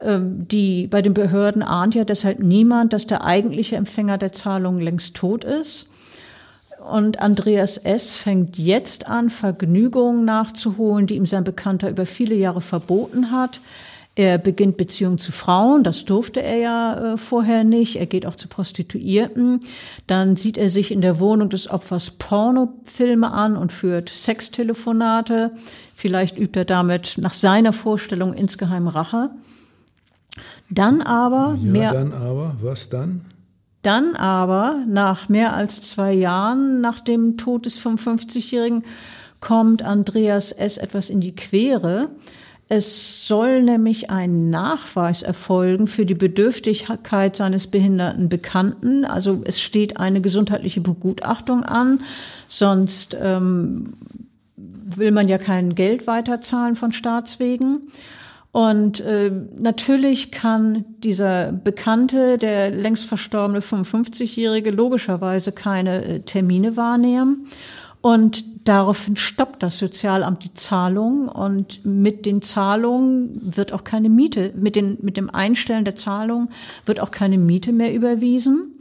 [0.00, 4.80] Ähm, die, bei den Behörden ahnt ja deshalb niemand, dass der eigentliche Empfänger der Zahlungen
[4.80, 5.91] längst tot ist.
[6.90, 8.16] Und Andreas S.
[8.16, 13.60] fängt jetzt an, Vergnügungen nachzuholen, die ihm sein Bekannter über viele Jahre verboten hat.
[14.14, 17.96] Er beginnt Beziehungen zu Frauen, das durfte er ja äh, vorher nicht.
[17.96, 19.60] Er geht auch zu Prostituierten.
[20.06, 25.52] Dann sieht er sich in der Wohnung des Opfers Pornofilme an und führt Sextelefonate.
[25.94, 29.30] Vielleicht übt er damit nach seiner Vorstellung insgeheim Rache.
[30.68, 31.92] Dann aber ja, mehr.
[31.92, 33.31] Dann aber, was dann?
[33.82, 38.84] Dann aber, nach mehr als zwei Jahren nach dem Tod des 55-Jährigen,
[39.40, 40.78] kommt Andreas S.
[40.78, 42.10] etwas in die Quere.
[42.68, 49.04] Es soll nämlich ein Nachweis erfolgen für die Bedürftigkeit seines behinderten Bekannten.
[49.04, 52.00] Also es steht eine gesundheitliche Begutachtung an,
[52.48, 53.92] sonst ähm,
[54.56, 57.88] will man ja kein Geld weiterzahlen von Staatswegen.
[58.52, 67.46] Und äh, natürlich kann dieser Bekannte, der längst verstorbene 55-Jährige, logischerweise keine äh, Termine wahrnehmen.
[68.02, 74.52] Und daraufhin stoppt das Sozialamt die Zahlung und mit den Zahlungen wird auch keine Miete,
[74.56, 76.50] mit, den, mit dem Einstellen der Zahlung
[76.84, 78.74] wird auch keine Miete mehr überwiesen.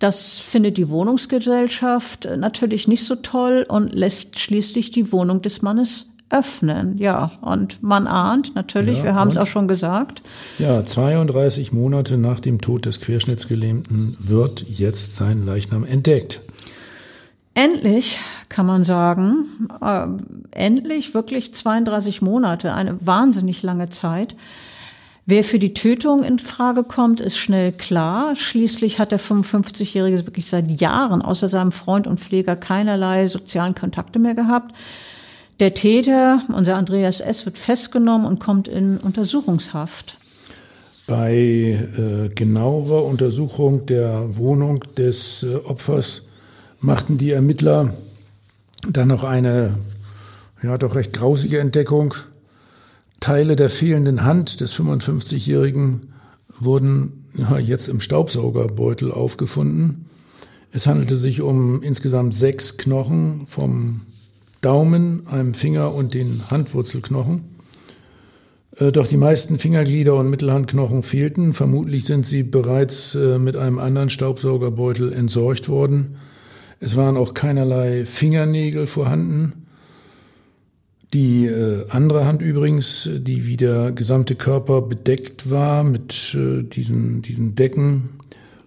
[0.00, 6.15] Das findet die Wohnungsgesellschaft natürlich nicht so toll und lässt schließlich die Wohnung des Mannes
[6.30, 6.98] öffnen.
[6.98, 10.22] Ja, und man ahnt natürlich, ja, wir haben es auch schon gesagt.
[10.58, 16.40] Ja, 32 Monate nach dem Tod des Querschnittsgelähmten wird jetzt sein Leichnam entdeckt.
[17.54, 18.18] Endlich
[18.48, 20.06] kann man sagen, äh,
[20.50, 24.36] endlich wirklich 32 Monate, eine wahnsinnig lange Zeit.
[25.28, 28.36] Wer für die Tötung in Frage kommt, ist schnell klar.
[28.36, 34.18] Schließlich hat der 55-Jährige wirklich seit Jahren außer seinem Freund und Pfleger keinerlei sozialen Kontakte
[34.18, 34.74] mehr gehabt.
[35.58, 40.18] Der Täter, unser Andreas S., wird festgenommen und kommt in Untersuchungshaft.
[41.06, 46.26] Bei äh, genauerer Untersuchung der Wohnung des äh, Opfers
[46.80, 47.94] machten die Ermittler
[48.90, 49.78] dann noch eine,
[50.62, 52.14] ja, doch recht grausige Entdeckung.
[53.20, 56.12] Teile der fehlenden Hand des 55-Jährigen
[56.58, 60.06] wurden ja, jetzt im Staubsaugerbeutel aufgefunden.
[60.70, 64.02] Es handelte sich um insgesamt sechs Knochen vom
[64.66, 67.44] Daumen, einem Finger und den Handwurzelknochen.
[68.74, 71.52] Äh, doch die meisten Fingerglieder und Mittelhandknochen fehlten.
[71.52, 76.16] Vermutlich sind sie bereits äh, mit einem anderen Staubsaugerbeutel entsorgt worden.
[76.80, 79.68] Es waren auch keinerlei Fingernägel vorhanden.
[81.14, 87.54] Die äh, andere Hand übrigens, die wie der gesamte Körper bedeckt war mit diesen, diesen
[87.54, 88.08] Decken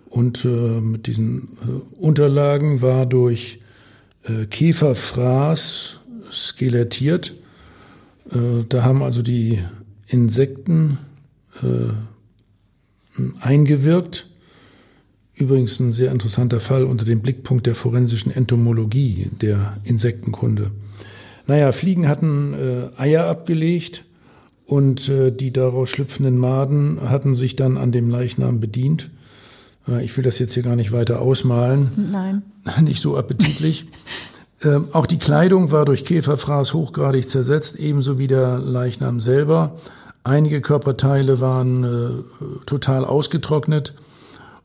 [0.10, 1.50] und mit diesen
[2.00, 3.60] Unterlagen, war durch
[4.24, 6.00] äh, Käferfraß
[6.32, 7.34] skelettiert.
[8.32, 9.60] Äh, da haben also die
[10.08, 10.98] Insekten
[11.62, 11.94] äh,
[13.40, 14.28] eingewirkt.
[15.36, 20.72] Übrigens ein sehr interessanter Fall unter dem Blickpunkt der forensischen Entomologie, der Insektenkunde.
[21.48, 24.04] Naja, Fliegen hatten äh, Eier abgelegt
[24.66, 29.10] und äh, die daraus schlüpfenden Maden hatten sich dann an dem Leichnam bedient.
[29.88, 31.92] Äh, ich will das jetzt hier gar nicht weiter ausmalen.
[32.12, 32.44] Nein.
[32.82, 33.88] Nicht so appetitlich.
[34.62, 39.78] Ähm, auch die Kleidung war durch Käferfraß hochgradig zersetzt, ebenso wie der Leichnam selber.
[40.26, 43.94] Einige Körperteile waren äh, total ausgetrocknet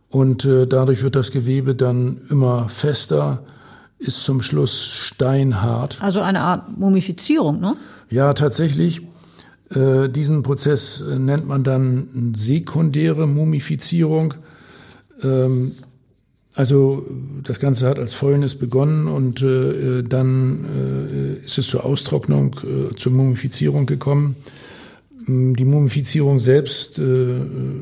[0.08, 3.44] und äh, dadurch wird das Gewebe dann immer fester
[3.98, 5.98] ist zum Schluss steinhart.
[6.02, 7.76] Also eine Art Mumifizierung, ne?
[8.10, 9.02] Ja, tatsächlich.
[9.70, 14.34] Äh, diesen Prozess äh, nennt man dann sekundäre Mumifizierung.
[15.22, 15.72] Ähm,
[16.54, 17.04] also
[17.42, 22.94] das Ganze hat als Fäulnis begonnen und äh, dann äh, ist es zur Austrocknung, äh,
[22.94, 24.36] zur Mumifizierung gekommen.
[25.26, 27.40] Ähm, die Mumifizierung selbst äh,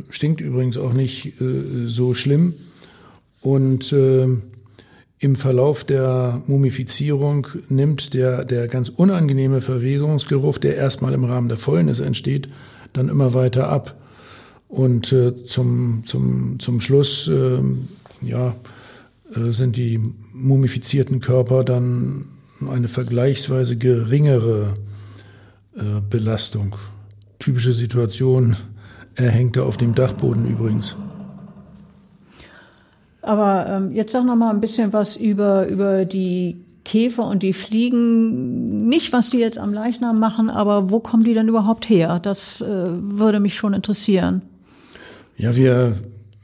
[0.09, 1.35] stinkt übrigens auch nicht
[1.87, 2.55] so schlimm.
[3.43, 3.93] Und
[5.23, 11.59] im Verlauf der Mumifizierung nimmt der, der ganz unangenehme Verwesungsgeruch, der erstmal im Rahmen der
[11.59, 12.47] Fäulnis entsteht,
[12.93, 13.97] dann immer weiter ab.
[14.73, 17.63] Und äh, zum, zum, zum Schluss äh,
[18.23, 18.55] ja,
[19.35, 20.01] äh, sind die
[20.33, 22.25] mumifizierten Körper dann
[22.67, 24.79] eine vergleichsweise geringere
[25.77, 26.75] äh, Belastung.
[27.39, 28.57] Typische Situation,
[29.15, 30.97] er hängte auf dem Dachboden übrigens.
[33.21, 37.53] Aber ähm, jetzt sag noch mal ein bisschen was über, über die Käfer und die
[37.53, 38.89] Fliegen.
[38.89, 42.21] Nicht, was die jetzt am Leichnam machen, aber wo kommen die denn überhaupt her?
[42.21, 44.41] Das äh, würde mich schon interessieren.
[45.37, 45.97] Ja, wir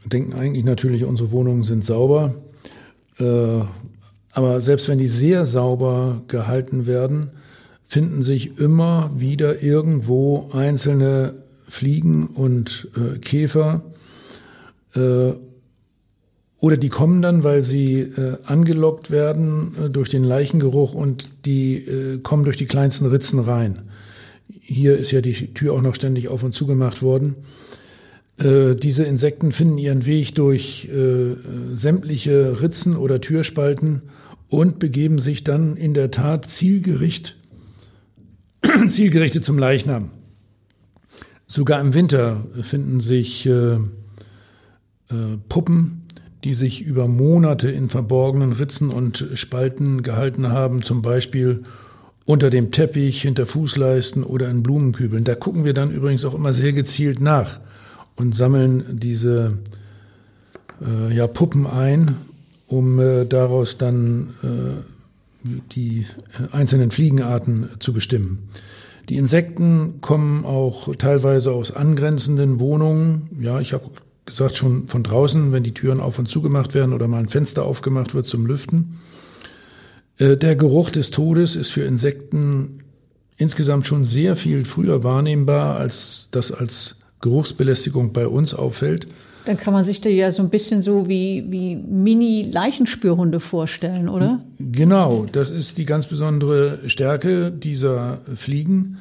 [0.04, 2.34] denken eigentlich natürlich, unsere Wohnungen sind sauber.
[3.18, 3.60] Äh,
[4.32, 7.30] aber selbst wenn die sehr sauber gehalten werden,
[7.86, 11.34] finden sich immer wieder irgendwo einzelne
[11.68, 13.82] Fliegen und äh, Käfer.
[14.94, 15.32] Äh,
[16.60, 21.76] oder die kommen dann, weil sie äh, angelockt werden äh, durch den Leichengeruch und die
[21.76, 23.82] äh, kommen durch die kleinsten Ritzen rein.
[24.60, 27.36] Hier ist ja die Tür auch noch ständig auf und zugemacht worden.
[28.38, 31.34] Äh, diese Insekten finden ihren Weg durch äh,
[31.72, 34.02] sämtliche Ritzen oder Türspalten
[34.48, 37.36] und begeben sich dann in der Tat zielgericht,
[38.86, 40.10] zielgerichtet zum Leichnam.
[41.46, 43.78] Sogar im Winter finden sich äh, äh,
[45.48, 46.02] Puppen,
[46.44, 51.64] die sich über Monate in verborgenen Ritzen und Spalten gehalten haben, zum Beispiel
[52.24, 55.24] unter dem Teppich, hinter Fußleisten oder in Blumenkübeln.
[55.24, 57.58] Da gucken wir dann übrigens auch immer sehr gezielt nach
[58.18, 59.58] und sammeln diese
[60.84, 62.16] äh, ja, Puppen ein,
[62.66, 68.48] um äh, daraus dann äh, die äh, einzelnen Fliegenarten zu bestimmen.
[69.08, 73.30] Die Insekten kommen auch teilweise aus angrenzenden Wohnungen.
[73.40, 73.84] Ja, ich habe
[74.26, 77.64] gesagt, schon von draußen, wenn die Türen auf und zugemacht werden oder mal ein Fenster
[77.64, 78.98] aufgemacht wird zum Lüften.
[80.18, 82.80] Äh, der Geruch des Todes ist für Insekten
[83.36, 89.06] insgesamt schon sehr viel früher wahrnehmbar, als das als Geruchsbelästigung bei uns auffällt.
[89.44, 94.40] Dann kann man sich da ja so ein bisschen so wie, wie Mini-Leichenspürhunde vorstellen, oder?
[94.58, 98.98] Genau, das ist die ganz besondere Stärke dieser Fliegen.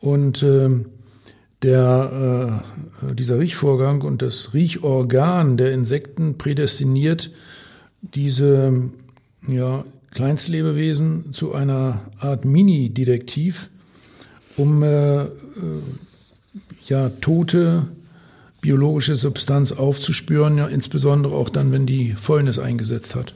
[0.00, 0.68] Und äh,
[1.62, 2.60] der,
[3.08, 7.30] äh, dieser Riechvorgang und das Riechorgan der Insekten prädestiniert
[8.02, 8.90] diese
[9.48, 13.70] ja, Kleinstlebewesen zu einer Art Mini-Detektiv,
[14.56, 15.28] um äh, äh,
[16.88, 17.84] ja, tote
[18.60, 23.34] biologische Substanz aufzuspüren, ja, insbesondere auch dann, wenn die Fäulnis eingesetzt hat.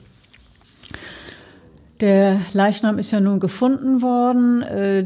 [2.01, 4.63] Der Leichnam ist ja nun gefunden worden.
[4.63, 5.03] Äh,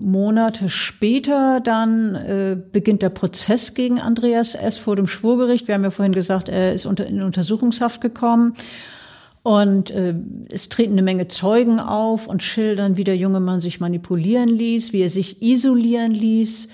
[0.00, 4.76] Monate später dann äh, beginnt der Prozess gegen Andreas S.
[4.76, 5.68] vor dem Schwurgericht.
[5.68, 8.54] Wir haben ja vorhin gesagt, er ist unter, in Untersuchungshaft gekommen.
[9.44, 10.14] Und äh,
[10.50, 14.92] es treten eine Menge Zeugen auf und schildern, wie der junge Mann sich manipulieren ließ,
[14.92, 16.68] wie er sich isolieren ließ.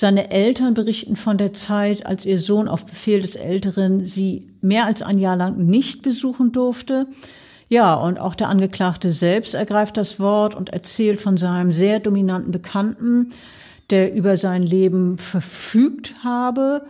[0.00, 4.84] Seine Eltern berichten von der Zeit, als ihr Sohn auf Befehl des Älteren sie mehr
[4.84, 7.08] als ein Jahr lang nicht besuchen durfte.
[7.68, 12.52] Ja, und auch der Angeklagte selbst ergreift das Wort und erzählt von seinem sehr dominanten
[12.52, 13.32] Bekannten,
[13.90, 16.86] der über sein Leben verfügt habe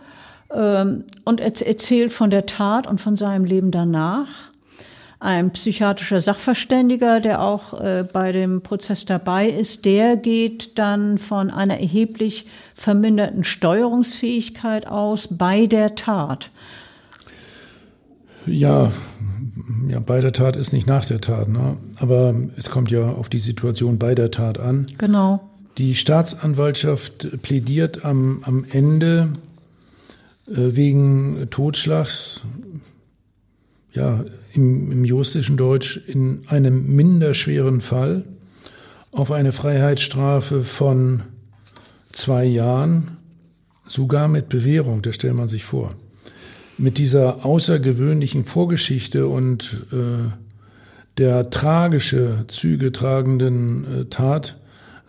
[0.53, 4.51] ähm, und erzählt von der Tat und von seinem Leben danach.
[5.21, 11.51] Ein psychiatrischer Sachverständiger, der auch äh, bei dem Prozess dabei ist, der geht dann von
[11.51, 16.51] einer erheblich verminderten Steuerungsfähigkeit aus bei der Tat.
[18.45, 18.91] Ja,
[19.89, 21.77] ja, bei der Tat ist nicht nach der Tat, ne?
[21.99, 24.85] aber es kommt ja auf die Situation bei der Tat an.
[24.97, 25.41] Genau.
[25.77, 29.29] Die Staatsanwaltschaft plädiert am, am Ende
[30.47, 32.41] äh, wegen Totschlags,
[33.91, 34.23] ja,
[34.53, 38.25] im, im juristischen Deutsch in einem minderschweren Fall
[39.11, 41.21] auf eine Freiheitsstrafe von
[42.11, 43.17] zwei Jahren,
[43.85, 45.95] sogar mit Bewährung, das stellt man sich vor.
[46.77, 50.31] Mit dieser außergewöhnlichen Vorgeschichte und äh,
[51.17, 54.59] der tragische Züge tragenden äh, Tat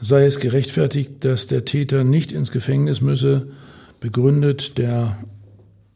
[0.01, 3.49] sei es gerechtfertigt, dass der Täter nicht ins Gefängnis müsse,
[4.01, 5.19] begründet der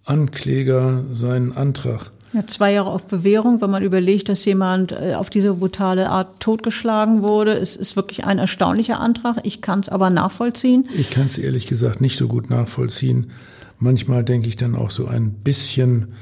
[0.05, 2.13] Ankläger seinen Antrag.
[2.35, 6.41] Ja, zwei Jahre auf Bewährung, wenn man überlegt, dass jemand äh, auf diese brutale Art
[6.41, 9.39] totgeschlagen wurde, ist, ist wirklich ein erstaunlicher Antrag.
[9.45, 10.89] Ich kann es aber nachvollziehen.
[10.97, 13.31] Ich kann es ehrlich gesagt nicht so gut nachvollziehen.
[13.79, 16.15] Manchmal denke ich dann auch so ein bisschen,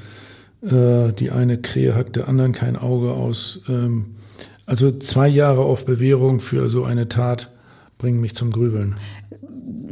[0.61, 3.61] äh, die eine Krähe hackt der anderen kein Auge aus.
[3.67, 4.13] Ähm,
[4.67, 7.51] also zwei Jahre auf Bewährung für so eine Tat
[7.97, 8.95] bringen mich zum Grübeln.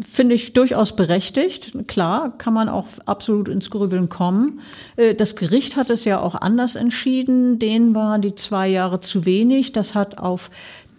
[0.07, 1.73] Finde ich durchaus berechtigt.
[1.87, 4.59] Klar, kann man auch absolut ins Grübeln kommen.
[4.95, 7.59] Äh, das Gericht hat es ja auch anders entschieden.
[7.59, 9.71] Denen waren die zwei Jahre zu wenig.
[9.71, 10.49] Das hat auf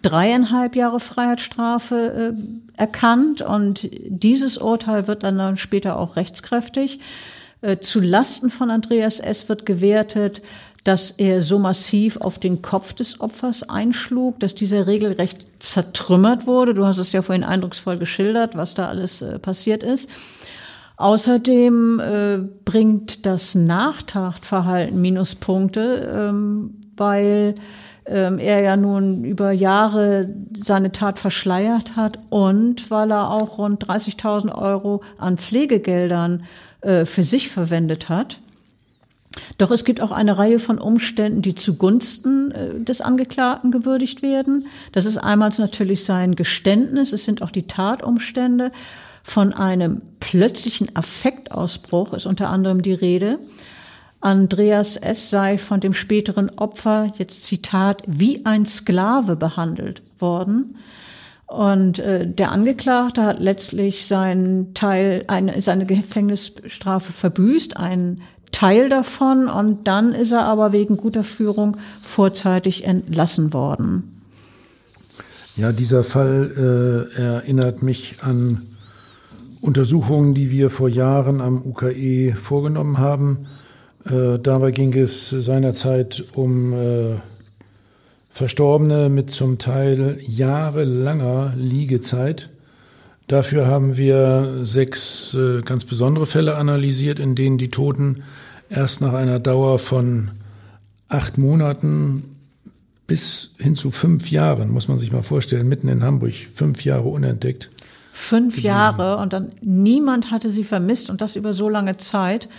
[0.03, 6.99] dreieinhalb Jahre Freiheitsstrafe äh, erkannt und dieses Urteil wird dann, dann später auch rechtskräftig.
[7.63, 9.47] Äh, zu Lasten von Andreas S.
[9.47, 10.41] wird gewertet,
[10.83, 16.73] dass er so massiv auf den Kopf des Opfers einschlug, dass dieser regelrecht zertrümmert wurde.
[16.73, 20.09] Du hast es ja vorhin eindrucksvoll geschildert, was da alles äh, passiert ist.
[20.97, 27.55] Außerdem äh, bringt das Nachtatverhalten Minuspunkte, ähm, weil
[28.05, 33.87] ähm, er ja nun über Jahre seine Tat verschleiert hat und weil er auch rund
[33.87, 36.43] 30.000 Euro an Pflegegeldern
[36.83, 38.39] äh, für sich verwendet hat.
[39.57, 44.67] Doch es gibt auch eine Reihe von Umständen, die zugunsten äh, des Angeklagten gewürdigt werden.
[44.91, 48.71] Das ist einmal natürlich sein Geständnis, es sind auch die Tatumstände.
[49.23, 53.39] Von einem plötzlichen Affektausbruch ist unter anderem die Rede.
[54.19, 55.29] Andreas S.
[55.29, 60.77] sei von dem späteren Opfer, jetzt Zitat, wie ein Sklave behandelt worden.
[61.53, 69.47] Und äh, der Angeklagte hat letztlich seinen Teil, eine, seine Gefängnisstrafe verbüßt, einen Teil davon
[69.47, 74.23] und dann ist er aber wegen guter Führung vorzeitig entlassen worden.
[75.55, 78.63] Ja, dieser Fall äh, erinnert mich an
[79.61, 83.45] Untersuchungen, die wir vor Jahren am UKE vorgenommen haben.
[84.05, 87.17] Äh, dabei ging es seinerzeit um äh,
[88.33, 92.49] Verstorbene mit zum Teil jahrelanger Liegezeit.
[93.27, 98.23] Dafür haben wir sechs äh, ganz besondere Fälle analysiert, in denen die Toten
[98.71, 100.31] erst nach einer Dauer von
[101.09, 102.23] acht Monaten
[103.05, 107.09] bis hin zu fünf Jahren, muss man sich mal vorstellen, mitten in Hamburg, fünf Jahre
[107.09, 107.69] unentdeckt.
[108.11, 112.49] Fünf Jahre und dann niemand hatte sie vermisst und das über so lange Zeit.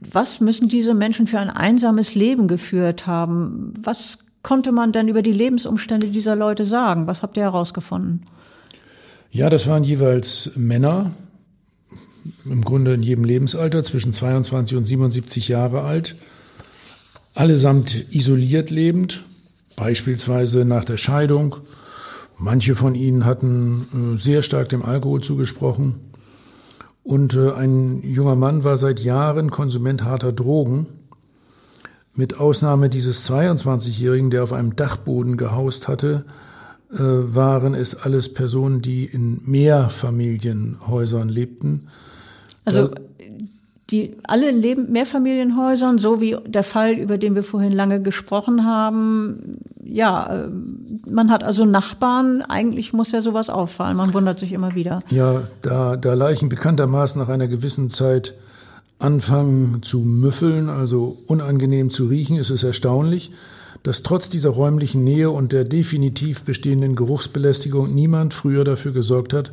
[0.00, 3.74] Was müssen diese Menschen für ein einsames Leben geführt haben?
[3.80, 7.08] Was konnte man denn über die Lebensumstände dieser Leute sagen?
[7.08, 8.26] Was habt ihr herausgefunden?
[9.32, 11.10] Ja, das waren jeweils Männer,
[12.44, 16.14] im Grunde in jedem Lebensalter, zwischen 22 und 77 Jahre alt,
[17.34, 19.24] allesamt isoliert lebend,
[19.74, 21.56] beispielsweise nach der Scheidung.
[22.38, 25.94] Manche von ihnen hatten äh, sehr stark dem Alkohol zugesprochen.
[27.02, 30.86] Und äh, ein junger Mann war seit Jahren Konsument harter Drogen.
[32.16, 36.24] Mit Ausnahme dieses 22-Jährigen, der auf einem Dachboden gehaust hatte,
[36.92, 41.88] äh, waren es alles Personen, die in Mehrfamilienhäusern lebten.
[42.64, 42.90] Also
[43.90, 49.58] die alle in Mehrfamilienhäusern, so wie der Fall, über den wir vorhin lange gesprochen haben.
[49.82, 50.48] Ja, äh,
[51.08, 53.96] man hat also Nachbarn, eigentlich muss ja sowas auffallen.
[53.96, 55.00] Man wundert sich immer wieder.
[55.10, 58.34] Ja, da, da Leichen bekanntermaßen nach einer gewissen Zeit
[58.98, 63.32] anfangen zu müffeln, also unangenehm zu riechen, ist es erstaunlich,
[63.82, 69.52] dass trotz dieser räumlichen Nähe und der definitiv bestehenden Geruchsbelästigung niemand früher dafür gesorgt hat,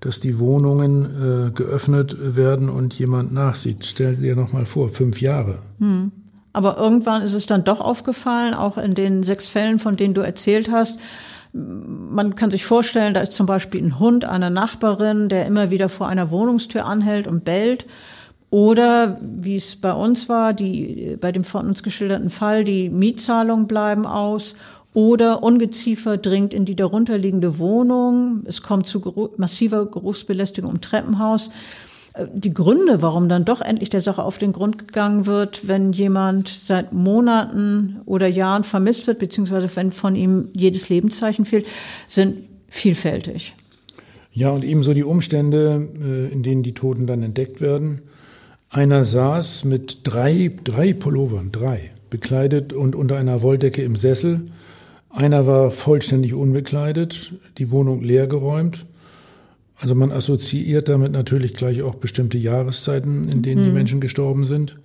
[0.00, 3.84] dass die Wohnungen äh, geöffnet werden und jemand nachsieht.
[3.84, 5.60] Stell dir noch mal vor, fünf Jahre.
[5.78, 6.12] Hm.
[6.52, 10.20] Aber irgendwann ist es dann doch aufgefallen, auch in den sechs Fällen, von denen du
[10.20, 11.00] erzählt hast.
[11.52, 15.88] Man kann sich vorstellen, da ist zum Beispiel ein Hund einer Nachbarin, der immer wieder
[15.88, 17.86] vor einer Wohnungstür anhält und bellt.
[18.52, 23.66] Oder wie es bei uns war, die bei dem von uns geschilderten Fall, die Mietzahlungen
[23.66, 24.56] bleiben aus.
[24.92, 28.42] Oder Ungeziefer dringt in die darunterliegende Wohnung.
[28.44, 31.50] Es kommt zu massiver Geruchsbelästigung im Treppenhaus
[32.34, 36.48] die Gründe, warum dann doch endlich der Sache auf den Grund gegangen wird, wenn jemand
[36.48, 41.66] seit Monaten oder Jahren vermisst wird, beziehungsweise wenn von ihm jedes Lebenszeichen fehlt,
[42.06, 42.36] sind
[42.68, 43.54] vielfältig.
[44.30, 48.02] Ja, und ebenso die Umstände, äh, in denen die Toten dann entdeckt werden.
[48.72, 54.46] Einer saß mit drei, drei Pullovern, drei, bekleidet und unter einer Wolldecke im Sessel.
[55.10, 58.86] Einer war vollständig unbekleidet, die Wohnung leergeräumt.
[59.76, 63.66] Also man assoziiert damit natürlich gleich auch bestimmte Jahreszeiten, in denen mhm.
[63.66, 64.78] die Menschen gestorben sind.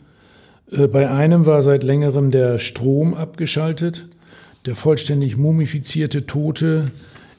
[0.69, 4.09] Äh, bei einem war seit längerem der Strom abgeschaltet.
[4.65, 6.91] Der vollständig mumifizierte Tote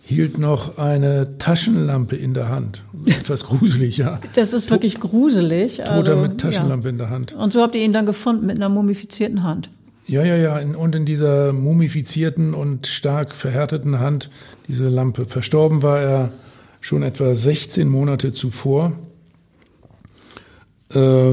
[0.09, 2.83] hielt noch eine Taschenlampe in der Hand.
[3.05, 4.19] Etwas gruselig, ja.
[4.33, 5.77] Das ist wirklich gruselig.
[5.77, 6.93] Toter also, mit Taschenlampe ja.
[6.93, 7.35] in der Hand.
[7.35, 9.69] Und so habt ihr ihn dann gefunden mit einer mumifizierten Hand.
[10.07, 10.59] Ja, ja, ja.
[10.79, 14.31] Und in dieser mumifizierten und stark verhärteten Hand
[14.67, 15.27] diese Lampe.
[15.27, 16.33] Verstorben war er
[16.81, 18.93] schon etwa 16 Monate zuvor.
[20.95, 21.33] Äh,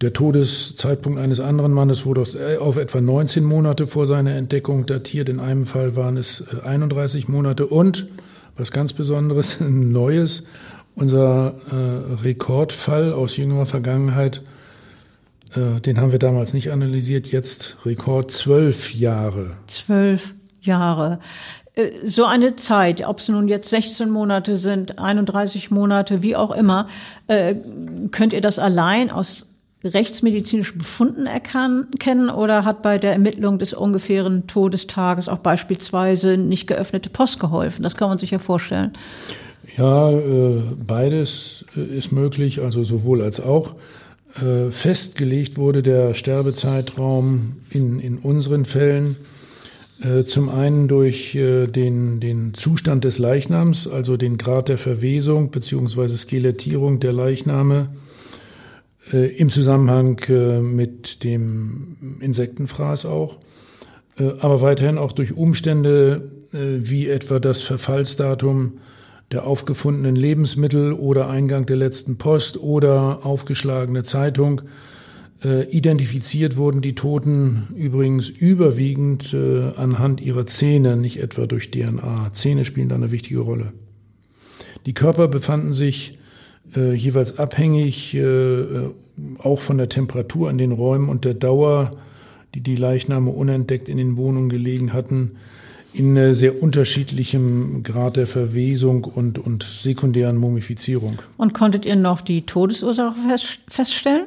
[0.00, 2.24] der Todeszeitpunkt eines anderen Mannes wurde
[2.60, 5.28] auf etwa 19 Monate vor seiner Entdeckung datiert.
[5.28, 7.66] In einem Fall waren es 31 äh, Monate.
[7.66, 8.08] Und,
[8.56, 10.44] was ganz Besonderes, neues,
[10.96, 14.42] unser äh, Rekordfall aus jüngerer Vergangenheit,
[15.54, 19.56] äh, den haben wir damals nicht analysiert, jetzt Rekord zwölf Jahre.
[19.66, 21.20] Zwölf Jahre.
[21.74, 26.50] Äh, so eine Zeit, ob es nun jetzt 16 Monate sind, 31 Monate, wie auch
[26.50, 26.88] immer,
[27.28, 27.54] äh,
[28.10, 29.53] könnt ihr das allein aus
[29.84, 37.10] rechtsmedizinischen Befunden erkennen oder hat bei der Ermittlung des ungefähren Todestages auch beispielsweise nicht geöffnete
[37.10, 37.82] Post geholfen?
[37.82, 38.92] Das kann man sich ja vorstellen.
[39.76, 43.74] Ja, äh, beides ist möglich, also sowohl als auch.
[44.70, 49.16] Festgelegt wurde der Sterbezeitraum in, in unseren Fällen
[50.04, 55.50] äh, zum einen durch äh, den, den Zustand des Leichnams, also den Grad der Verwesung
[55.50, 56.08] bzw.
[56.08, 57.88] Skelettierung der Leichname
[59.12, 60.20] äh, im Zusammenhang
[60.62, 63.38] mit dem Insektenfraß auch,
[64.40, 68.74] aber weiterhin auch durch Umstände wie etwa das Verfallsdatum
[69.32, 74.62] der aufgefundenen Lebensmittel oder Eingang der letzten Post oder aufgeschlagene Zeitung
[75.44, 82.30] äh, identifiziert wurden die Toten übrigens überwiegend äh, anhand ihrer Zähne, nicht etwa durch DNA.
[82.32, 83.72] Zähne spielen da eine wichtige Rolle.
[84.86, 86.18] Die Körper befanden sich
[86.74, 88.64] äh, jeweils abhängig äh,
[89.38, 91.92] auch von der Temperatur in den Räumen und der Dauer,
[92.54, 95.32] die die Leichname unentdeckt in den Wohnungen gelegen hatten,
[95.92, 101.18] in äh, sehr unterschiedlichem Grad der Verwesung und, und sekundären Mumifizierung.
[101.36, 103.14] Und konntet ihr noch die Todesursache
[103.68, 104.26] feststellen?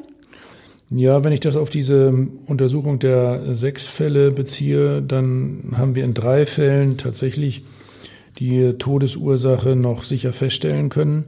[0.89, 6.13] Ja, wenn ich das auf diese Untersuchung der sechs Fälle beziehe, dann haben wir in
[6.13, 7.63] drei Fällen tatsächlich
[8.39, 11.25] die Todesursache noch sicher feststellen können.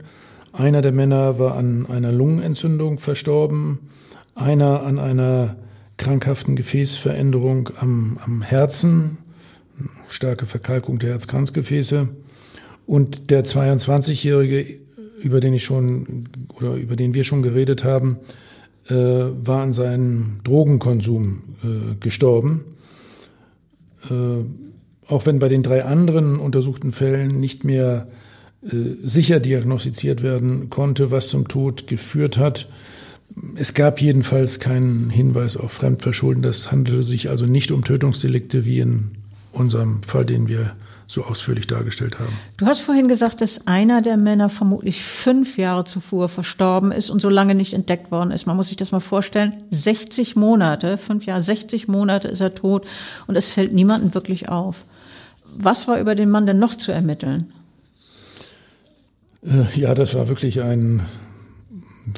[0.52, 3.78] Einer der Männer war an einer Lungenentzündung verstorben,
[4.34, 5.56] einer an einer
[5.96, 9.18] krankhaften Gefäßveränderung am, am Herzen,
[10.08, 12.08] starke Verkalkung der Herzkranzgefäße
[12.86, 14.80] und der 22-Jährige,
[15.22, 16.24] über den ich schon
[16.56, 18.16] oder über den wir schon geredet haben,
[18.88, 22.64] äh, war an seinem Drogenkonsum äh, gestorben.
[24.10, 24.44] Äh,
[25.06, 28.08] auch wenn bei den drei anderen untersuchten Fällen nicht mehr
[28.62, 32.68] sicher diagnostiziert werden konnte, was zum Tod geführt hat.
[33.56, 36.42] Es gab jedenfalls keinen Hinweis auf Fremdverschulden.
[36.42, 39.12] Das handelte sich also nicht um Tötungsdelikte wie in
[39.52, 40.74] unserem Fall, den wir
[41.06, 42.32] so ausführlich dargestellt haben.
[42.56, 47.20] Du hast vorhin gesagt, dass einer der Männer vermutlich fünf Jahre zuvor verstorben ist und
[47.20, 48.46] so lange nicht entdeckt worden ist.
[48.46, 49.54] Man muss sich das mal vorstellen.
[49.70, 52.86] 60 Monate, fünf Jahre, 60 Monate ist er tot
[53.26, 54.84] und es fällt niemandem wirklich auf.
[55.56, 57.52] Was war über den Mann denn noch zu ermitteln?
[59.42, 61.00] Äh, ja, das war wirklich ein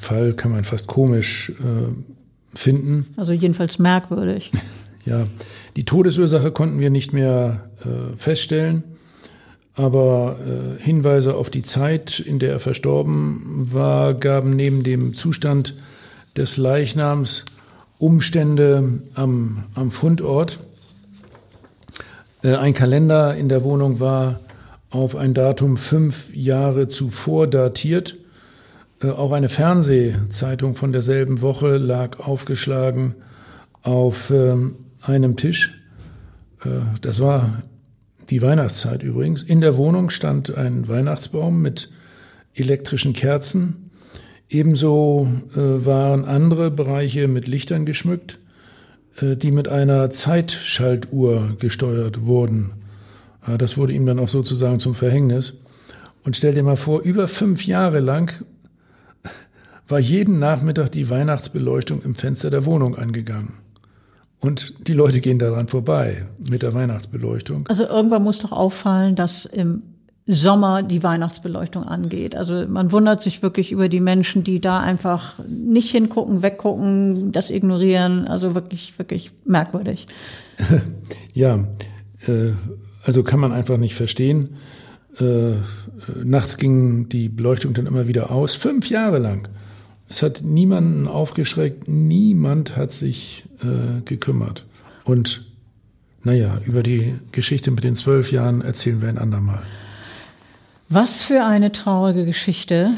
[0.01, 3.07] Fall, kann man fast komisch äh, finden.
[3.17, 4.51] Also jedenfalls merkwürdig.
[5.05, 5.27] Ja,
[5.75, 8.85] die Todesursache konnten wir nicht mehr äh, feststellen,
[9.75, 10.37] aber
[10.79, 13.43] Hinweise auf die Zeit, in der er verstorben
[13.73, 15.75] war, gaben neben dem Zustand
[16.37, 17.47] des Leichnams
[17.99, 20.61] Umstände am, am Fundort.
[22.45, 24.39] Ein Kalender in der Wohnung war
[24.93, 28.19] auf ein Datum fünf Jahre zuvor datiert.
[29.03, 33.15] Äh, auch eine Fernsehzeitung von derselben Woche lag aufgeschlagen
[33.83, 35.83] auf ähm, einem Tisch.
[36.63, 36.69] Äh,
[37.01, 37.63] das war
[38.29, 39.43] die Weihnachtszeit übrigens.
[39.43, 41.91] In der Wohnung stand ein Weihnachtsbaum mit
[42.55, 43.91] elektrischen Kerzen.
[44.49, 48.39] Ebenso äh, waren andere Bereiche mit Lichtern geschmückt,
[49.21, 52.82] die mit einer Zeitschaltuhr gesteuert wurden.
[53.47, 55.55] Äh, das wurde ihm dann auch sozusagen zum Verhängnis.
[56.25, 58.45] Und stell dir mal vor, über fünf Jahre lang
[59.89, 63.55] war jeden Nachmittag die Weihnachtsbeleuchtung im Fenster der Wohnung angegangen.
[64.41, 67.67] Und die Leute gehen daran vorbei mit der Weihnachtsbeleuchtung.
[67.69, 69.83] Also irgendwann muss doch auffallen, dass im
[70.27, 72.37] Sommer die Weihnachtsbeleuchtung angeht.
[72.37, 77.51] Also man wundert sich wirklich über die Menschen, die da einfach nicht hingucken, weggucken, das
[77.51, 78.27] ignorieren.
[78.27, 80.07] Also wirklich, wirklich merkwürdig.
[81.35, 81.65] ja,
[82.27, 82.53] äh,
[83.05, 84.57] also kann man einfach nicht verstehen.
[85.19, 85.55] Äh,
[86.25, 89.49] nachts ging die Beleuchtung dann immer wieder aus, fünf Jahre lang.
[90.09, 94.67] Es hat niemanden aufgeschreckt, niemand hat sich äh, gekümmert.
[95.05, 95.47] Und
[96.23, 99.63] naja, über die Geschichte mit den zwölf Jahren erzählen wir ein andermal.
[100.95, 102.91] Was für eine traurige Geschichte.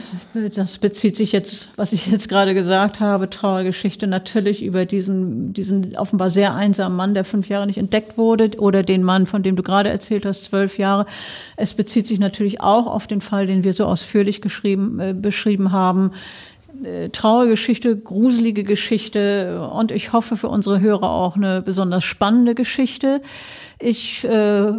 [0.56, 5.52] Das bezieht sich jetzt, was ich jetzt gerade gesagt habe, traurige Geschichte natürlich über diesen,
[5.52, 9.44] diesen offenbar sehr einsamen Mann, der fünf Jahre nicht entdeckt wurde, oder den Mann, von
[9.44, 11.06] dem du gerade erzählt hast, zwölf Jahre.
[11.56, 15.70] Es bezieht sich natürlich auch auf den Fall, den wir so ausführlich geschrieben, äh, beschrieben
[15.70, 16.10] haben,
[16.82, 22.56] äh, traurige Geschichte, gruselige Geschichte und ich hoffe für unsere Hörer auch eine besonders spannende
[22.56, 23.22] Geschichte.
[23.78, 24.72] Ich äh,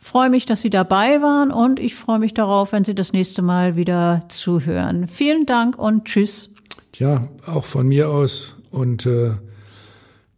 [0.00, 3.42] freue mich, dass Sie dabei waren und ich freue mich darauf, wenn Sie das nächste
[3.42, 5.06] Mal wieder zuhören.
[5.06, 6.54] Vielen Dank und tschüss.
[6.96, 9.32] Ja, auch von mir aus und äh,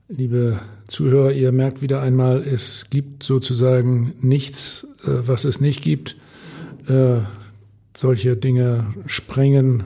[0.08, 6.16] liebe Zuhörer, ihr merkt wieder einmal, es gibt sozusagen nichts, äh, was es nicht gibt.
[6.86, 7.20] Äh,
[7.96, 9.84] solche Dinge sprengen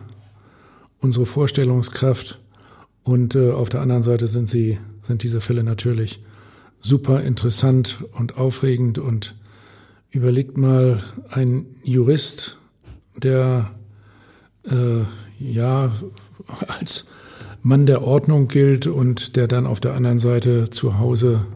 [0.99, 2.41] unsere Vorstellungskraft.
[3.05, 6.21] Und äh, auf der anderen Seite sind sie, sind diese Fälle natürlich
[6.81, 8.99] super interessant und aufregend.
[8.99, 9.37] Und
[10.17, 12.57] überlegt mal, ein Jurist,
[13.17, 13.71] der
[14.65, 15.03] äh,
[15.39, 15.93] ja
[16.67, 17.07] als
[17.63, 21.47] Mann der Ordnung gilt und der dann auf der anderen Seite zu Hause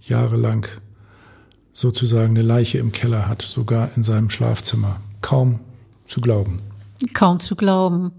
[0.00, 0.66] jahrelang
[1.72, 5.00] sozusagen eine Leiche im Keller hat, sogar in seinem Schlafzimmer.
[5.20, 5.60] Kaum
[6.06, 6.60] zu glauben.
[7.12, 8.12] Kaum zu glauben.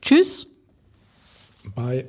[0.00, 0.46] Tschüss.
[1.74, 2.08] Bye.